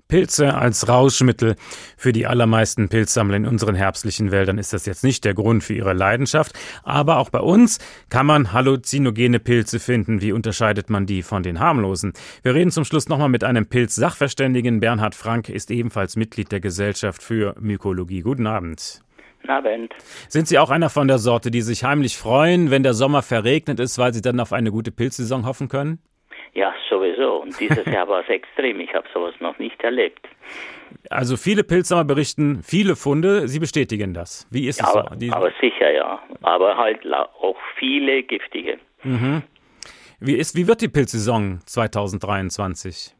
[0.08, 1.56] Pilze als Rauschmittel.
[1.96, 5.74] Für die allermeisten Pilzsammler in unseren herbstlichen Wäldern ist das jetzt nicht der Grund für
[5.74, 6.52] ihre Leidenschaft,
[6.84, 7.78] aber auch bei uns
[8.08, 10.20] kann man halluzinogene Pilze finden.
[10.20, 12.12] Wie unterscheidet man die von den harmlosen?
[12.42, 14.78] Wir reden zum Schluss nochmal mit einem Pilz-Sachverständigen.
[14.78, 18.20] Bernhard Frank ist ebenfalls Mitglied der Gesellschaft für Mykologie.
[18.20, 19.02] Guten Abend.
[19.46, 19.94] Abend.
[20.28, 23.80] Sind Sie auch einer von der Sorte, die sich heimlich freuen, wenn der Sommer verregnet
[23.80, 25.98] ist, weil Sie dann auf eine gute Pilzsaison hoffen können?
[26.54, 27.42] Ja, sowieso.
[27.42, 28.80] Und dieses Jahr war es extrem.
[28.80, 30.26] Ich habe sowas noch nicht erlebt.
[31.10, 33.48] Also viele Pilzsammler berichten viele Funde.
[33.48, 34.46] Sie bestätigen das.
[34.50, 35.16] Wie ist ja, es aber, so?
[35.16, 36.22] Die aber sicher, ja.
[36.42, 38.78] Aber halt auch viele giftige.
[39.02, 39.42] mhm.
[40.18, 43.15] Wie, ist, wie wird die Pilzsaison 2023?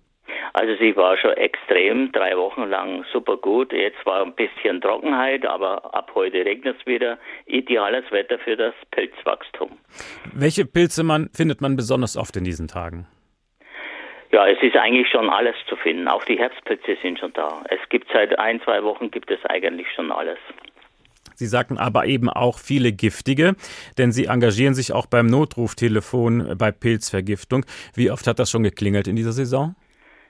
[0.57, 3.75] Also sie war schon extrem, drei Wochen lang super gut.
[3.75, 7.19] Jetzt war ein bisschen Trockenheit, aber ab heute regnet es wieder.
[7.45, 9.73] Ideales Wetter für das Pilzwachstum.
[10.33, 13.07] Welche Pilze man, findet man besonders oft in diesen Tagen?
[14.33, 16.09] Ja, es ist eigentlich schon alles zu finden.
[16.09, 17.63] Auch die Herbstpilze sind schon da.
[17.69, 20.39] Es gibt seit ein, zwei Wochen gibt es eigentlich schon alles.
[21.35, 23.57] Sie sagten aber eben auch viele giftige,
[23.99, 27.67] denn Sie engagieren sich auch beim Notruftelefon bei Pilzvergiftung.
[27.95, 29.75] Wie oft hat das schon geklingelt in dieser Saison?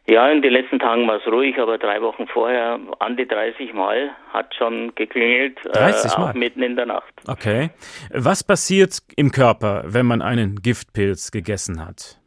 [0.08, 3.72] Ja, in den letzten Tagen war es ruhig, aber drei Wochen vorher an die 30
[3.74, 6.30] Mal hat schon geklingelt, 30 äh, Mal?
[6.30, 7.12] auch mitten in der Nacht.
[7.26, 7.70] Okay.
[8.12, 12.20] Was passiert im Körper, wenn man einen Giftpilz gegessen hat?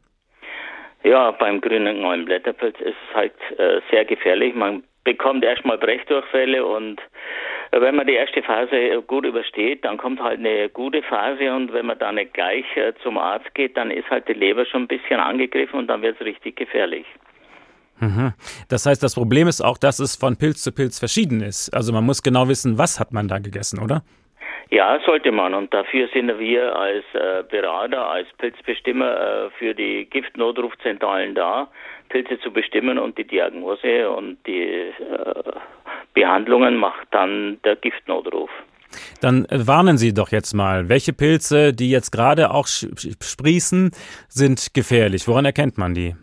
[1.04, 4.54] Ja, beim grünen neuen Blätterpilz ist es halt äh, sehr gefährlich.
[4.54, 7.00] Man bekommt erstmal Brechdurchfälle und
[7.70, 11.72] äh, wenn man die erste Phase gut übersteht, dann kommt halt eine gute Phase und
[11.72, 14.82] wenn man dann nicht gleich äh, zum Arzt geht, dann ist halt die Leber schon
[14.82, 17.06] ein bisschen angegriffen und dann wird es richtig gefährlich.
[18.00, 18.32] Mhm.
[18.68, 21.70] Das heißt, das Problem ist auch, dass es von Pilz zu Pilz verschieden ist.
[21.74, 24.02] Also man muss genau wissen, was hat man da gegessen, oder?
[24.70, 25.54] Ja, sollte man.
[25.54, 31.68] Und dafür sind wir als äh, Berater, als Pilzbestimmer äh, für die Giftnotrufzentralen da,
[32.08, 34.92] Pilze zu bestimmen und die Diagnose und die äh,
[36.14, 38.50] Behandlungen macht dann der Giftnotruf.
[39.20, 43.90] Dann warnen Sie doch jetzt mal, welche Pilze, die jetzt gerade auch sprießen,
[44.28, 45.28] sind gefährlich.
[45.28, 46.14] Woran erkennt man die?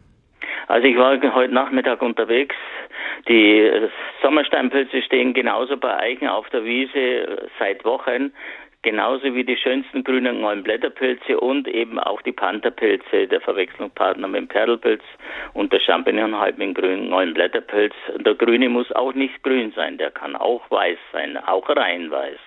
[0.67, 2.55] Also ich war heute Nachmittag unterwegs.
[3.29, 3.71] Die
[4.21, 8.33] Sommersteinpilze stehen genauso bei Eichen auf der Wiese seit Wochen,
[8.81, 14.41] genauso wie die schönsten grünen neuen Blätterpilze und eben auch die Pantherpilze, der Verwechslungspartner mit
[14.41, 15.03] dem Perlpilz
[15.53, 17.93] und der Champignon halt mit dem grünen neuen Blätterpilz.
[18.17, 22.39] Der grüne muss auch nicht grün sein, der kann auch weiß sein, auch rein weiß.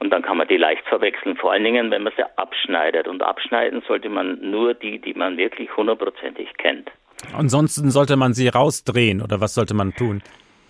[0.00, 3.06] Und dann kann man die leicht verwechseln, vor allen Dingen, wenn man sie abschneidet.
[3.06, 6.90] Und abschneiden sollte man nur die, die man wirklich hundertprozentig kennt.
[7.32, 10.22] Ansonsten sollte man sie rausdrehen oder was sollte man tun?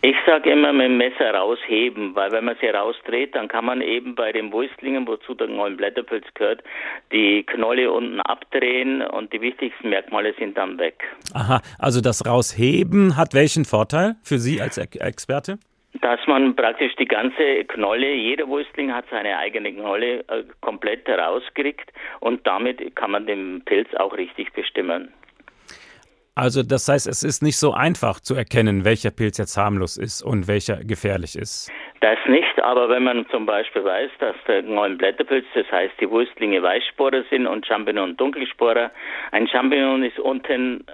[0.03, 3.80] Ich sage immer mit dem Messer rausheben, weil wenn man sie rausdreht, dann kann man
[3.80, 6.62] eben bei den Wulstlingen, wozu der neuen Blätterpilz gehört,
[7.12, 11.03] die Knolle unten abdrehen und die wichtigsten Merkmale sind dann weg.
[11.34, 15.59] Aha, also das Rausheben hat welchen Vorteil für Sie als Experte?
[16.03, 21.90] Dass man praktisch die ganze Knolle, jeder Wurstling hat seine eigene Knolle äh, komplett rauskriegt
[22.20, 25.12] und damit kann man den Pilz auch richtig bestimmen.
[26.39, 30.22] Also das heißt, es ist nicht so einfach zu erkennen, welcher Pilz jetzt harmlos ist
[30.22, 31.72] und welcher gefährlich ist.
[32.03, 36.11] Das nicht, aber wenn man zum Beispiel weiß, dass der neuen Blätterpilz, das heißt die
[36.11, 38.91] Wurstlinge Weißsporer sind und Champignon Dunkelsporer,
[39.32, 40.84] ein Champignon ist unten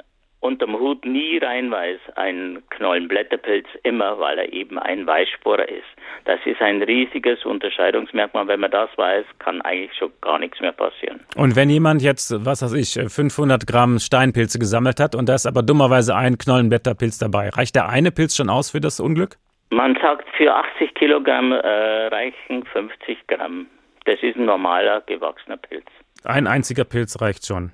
[0.42, 5.86] unterm Hut nie rein weiß, ein Knollenblätterpilz immer, weil er eben ein Weißsporer ist.
[6.24, 8.48] Das ist ein riesiges Unterscheidungsmerkmal.
[8.48, 11.20] Wenn man das weiß, kann eigentlich schon gar nichts mehr passieren.
[11.36, 15.46] Und wenn jemand jetzt, was weiß ich, 500 Gramm Steinpilze gesammelt hat und da ist
[15.46, 19.36] aber dummerweise ein Knollenblätterpilz dabei, reicht der eine Pilz schon aus für das Unglück?
[19.70, 23.66] Man sagt, für 80 Kilogramm äh, reichen 50 Gramm.
[24.04, 25.86] Das ist ein normaler gewachsener Pilz.
[26.24, 27.72] Ein einziger Pilz reicht schon.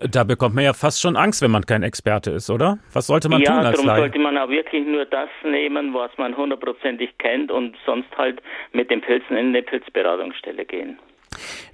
[0.00, 0.08] Ja.
[0.08, 2.78] Da bekommt man ja fast schon Angst, wenn man kein Experte ist, oder?
[2.92, 4.00] Was sollte man ja, tun als darum Laie?
[4.00, 8.42] sollte man auch wirklich nur das nehmen, was man hundertprozentig kennt und sonst halt
[8.72, 10.98] mit den Pilzen in eine Pilzberatungsstelle gehen.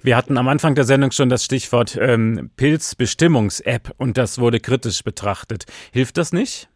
[0.01, 5.03] Wir hatten am Anfang der Sendung schon das Stichwort ähm, Pilzbestimmungs-App und das wurde kritisch
[5.03, 5.65] betrachtet.
[5.91, 6.69] Hilft das nicht?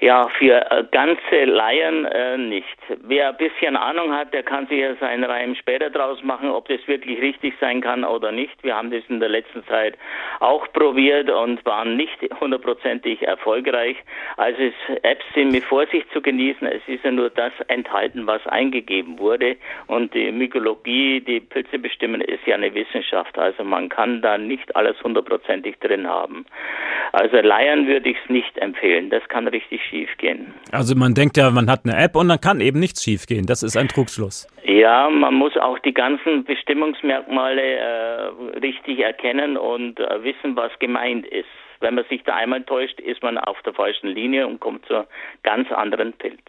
[0.00, 2.66] Ja, für äh, ganze Laien äh, nicht.
[3.04, 6.66] Wer ein bisschen Ahnung hat, der kann sich ja seinen Reim später draus machen, ob
[6.68, 8.52] das wirklich richtig sein kann oder nicht.
[8.64, 9.96] Wir haben das in der letzten Zeit
[10.40, 13.96] auch probiert und waren nicht hundertprozentig erfolgreich.
[14.36, 16.66] Also es, Apps sind mit Vorsicht zu genießen.
[16.66, 19.56] Es ist ja nur das enthalten, was eingegeben wurde.
[19.86, 23.38] Und die Mykologie, die Pilze bestimmen, ist ja eine Wissenschaft.
[23.38, 26.46] Also man kann da nicht alles hundertprozentig drin haben.
[27.12, 29.08] Also Laien würde ich es nicht empfehlen.
[29.10, 30.52] Das kann richtig schiefgehen.
[30.72, 33.46] Also man denkt ja, man hat eine App und dann kann eben nichts schiefgehen.
[33.46, 34.48] Das ist ein Trugschluss.
[34.64, 41.26] Ja, man muss auch die ganzen Bestimmungsmerkmale äh, richtig erkennen und äh, wissen, was gemeint
[41.26, 41.46] ist.
[41.80, 45.06] Wenn man sich da einmal täuscht, ist man auf der falschen Linie und kommt zu
[45.42, 46.40] ganz anderen Pilz.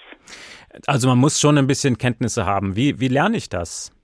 [0.88, 2.76] Also man muss schon ein bisschen Kenntnisse haben.
[2.76, 3.95] Wie, wie lerne ich das?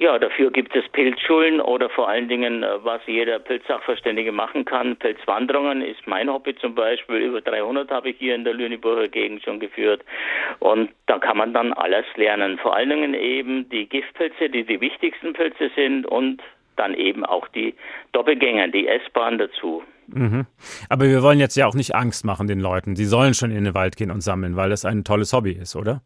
[0.00, 4.94] Ja, dafür gibt es Pilzschulen oder vor allen Dingen, äh, was jeder Pilzsachverständige machen kann.
[4.94, 7.16] Pilzwanderungen ist mein Hobby zum Beispiel.
[7.16, 10.04] Über 300 habe ich hier in der Lüneburger Gegend schon geführt.
[10.60, 12.58] Und da kann man dann alles lernen.
[12.58, 16.42] Vor allen Dingen eben die Giftpilze, die die wichtigsten Pilze sind und
[16.76, 17.74] dann eben auch die
[18.12, 19.82] Doppelgänger, die S-Bahn dazu.
[20.06, 20.46] Mhm.
[20.88, 22.94] Aber wir wollen jetzt ja auch nicht Angst machen den Leuten.
[22.94, 25.74] Sie sollen schon in den Wald gehen und sammeln, weil das ein tolles Hobby ist,
[25.74, 26.02] oder?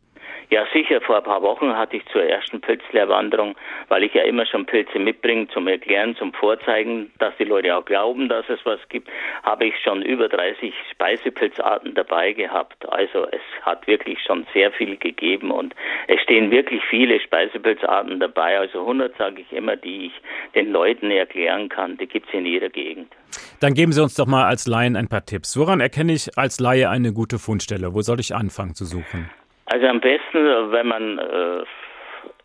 [0.50, 1.00] Ja, sicher.
[1.00, 3.56] Vor ein paar Wochen hatte ich zur ersten Pilzlehrwanderung,
[3.88, 7.84] weil ich ja immer schon Pilze mitbringe zum Erklären, zum Vorzeigen, dass die Leute auch
[7.84, 9.08] glauben, dass es was gibt,
[9.42, 12.86] habe ich schon über 30 Speisepilzarten dabei gehabt.
[12.90, 15.74] Also es hat wirklich schon sehr viel gegeben und
[16.08, 18.58] es stehen wirklich viele Speisepilzarten dabei.
[18.58, 20.12] Also 100 sage ich immer, die ich
[20.54, 21.96] den Leuten erklären kann.
[21.96, 23.12] Die gibt es in jeder Gegend.
[23.60, 25.56] Dann geben Sie uns doch mal als Laien ein paar Tipps.
[25.56, 27.94] Woran erkenne ich als Laie eine gute Fundstelle?
[27.94, 29.30] Wo soll ich anfangen zu suchen?
[29.72, 31.64] Also am besten, wenn man äh,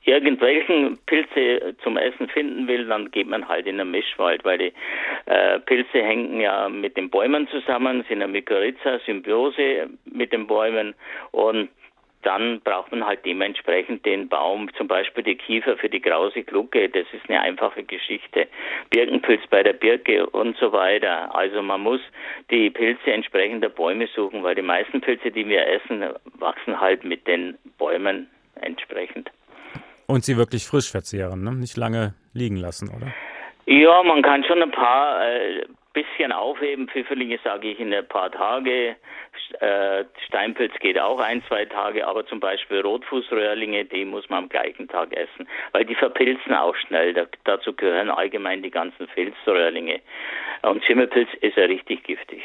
[0.05, 4.73] irgendwelchen Pilze zum Essen finden will, dann geht man halt in den Mischwald, weil die
[5.25, 10.95] äh, Pilze hängen ja mit den Bäumen zusammen, sind eine Mykorrhiza, Symbiose mit den Bäumen
[11.32, 11.67] und
[12.24, 16.89] dann braucht man halt dementsprechend den Baum, zum Beispiel die Kiefer für die grause Glucke.
[16.89, 18.47] Das ist eine einfache Geschichte.
[18.89, 21.34] Birkenpilz bei der Birke und so weiter.
[21.36, 22.01] Also man muss
[22.49, 26.03] die Pilze entsprechend der Bäume suchen, weil die meisten Pilze, die wir essen,
[26.39, 28.30] wachsen halt mit den Bäumen
[28.61, 29.30] entsprechend.
[30.07, 31.53] Und sie wirklich frisch verzehren, ne?
[31.53, 33.13] nicht lange liegen lassen, oder?
[33.65, 36.88] Ja, man kann schon ein paar äh, bisschen aufheben.
[36.88, 38.95] Pfifferlinge sage ich in ein paar Tage.
[39.59, 44.49] Äh, Steinpilz geht auch ein, zwei Tage, aber zum Beispiel Rotfußröhrlinge, die muss man am
[44.49, 47.13] gleichen Tag essen, weil die verpilzen auch schnell.
[47.13, 50.01] Da, dazu gehören allgemein die ganzen Filzröhrlinge.
[50.63, 52.41] Und Schimmelpilz ist ja richtig giftig.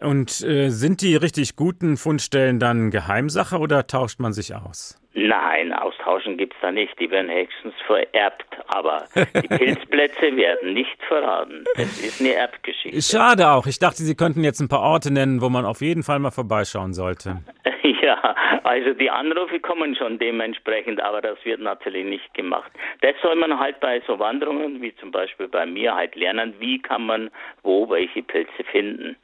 [0.00, 5.00] Und äh, sind die richtig guten Fundstellen dann Geheimsache oder tauscht man sich aus?
[5.12, 5.72] Nein,
[6.10, 6.98] austauschen gibt's da nicht.
[6.98, 8.46] Die werden höchstens vererbt.
[8.68, 11.64] Aber die Pilzplätze werden nicht verraten.
[11.76, 13.00] Das ist eine Erbgeschichte.
[13.02, 13.66] Schade auch.
[13.66, 16.30] Ich dachte, Sie könnten jetzt ein paar Orte nennen, wo man auf jeden Fall mal
[16.30, 17.38] vorbeischauen sollte.
[18.02, 18.34] Ja,
[18.64, 22.70] also die Anrufe kommen schon dementsprechend, aber das wird natürlich nicht gemacht.
[23.02, 26.80] Das soll man halt bei so Wanderungen, wie zum Beispiel bei mir, halt lernen, wie
[26.80, 27.30] kann man
[27.62, 29.16] wo welche Pilze finden.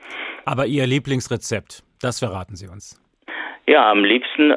[0.45, 3.01] Aber Ihr Lieblingsrezept, das verraten Sie uns.
[3.67, 4.53] Ja, am liebsten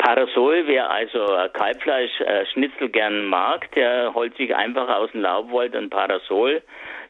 [0.00, 1.18] Parasol, wer also
[1.52, 6.62] Kalbfleisch-Schnitzel gern mag, der holt sich einfach aus dem Laubwald ein Parasol,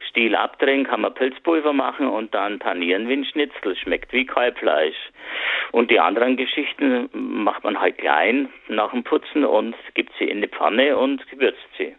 [0.09, 3.76] Stiel abdrehen, kann man Pilzpulver machen und dann panieren wie ein Schnitzel.
[3.76, 4.97] Schmeckt wie Kalbfleisch.
[5.70, 10.43] Und die anderen Geschichten macht man halt klein nach dem Putzen und gibt sie in
[10.43, 11.95] die Pfanne und gewürzt sie.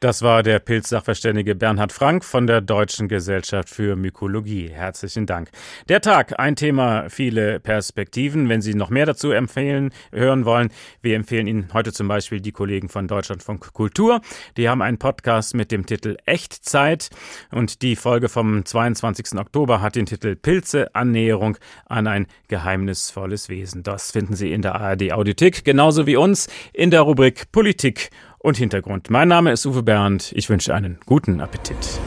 [0.00, 4.68] Das war der Pilzsachverständige Bernhard Frank von der Deutschen Gesellschaft für Mykologie.
[4.68, 5.50] Herzlichen Dank.
[5.88, 8.48] Der Tag, ein Thema, viele Perspektiven.
[8.48, 10.70] Wenn Sie noch mehr dazu empfehlen, hören wollen,
[11.02, 14.20] wir empfehlen Ihnen heute zum Beispiel die Kollegen von Deutschlandfunk Kultur.
[14.56, 17.10] Die haben einen Podcast mit dem Titel Echtzeit
[17.50, 19.36] und die Folge vom 22.
[19.36, 23.82] Oktober hat den Titel Pilze Annäherung an ein geheimnisvolles Wesen.
[23.82, 28.56] Das finden Sie in der ARD Audiothek, genauso wie uns in der Rubrik Politik und
[28.56, 29.10] Hintergrund.
[29.10, 30.32] Mein Name ist Uwe Bernd.
[30.34, 32.00] Ich wünsche einen guten Appetit.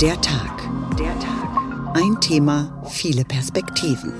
[0.00, 0.68] Der Tag.
[0.98, 1.94] Der Tag.
[1.94, 4.12] Ein Thema, viele Perspektiven.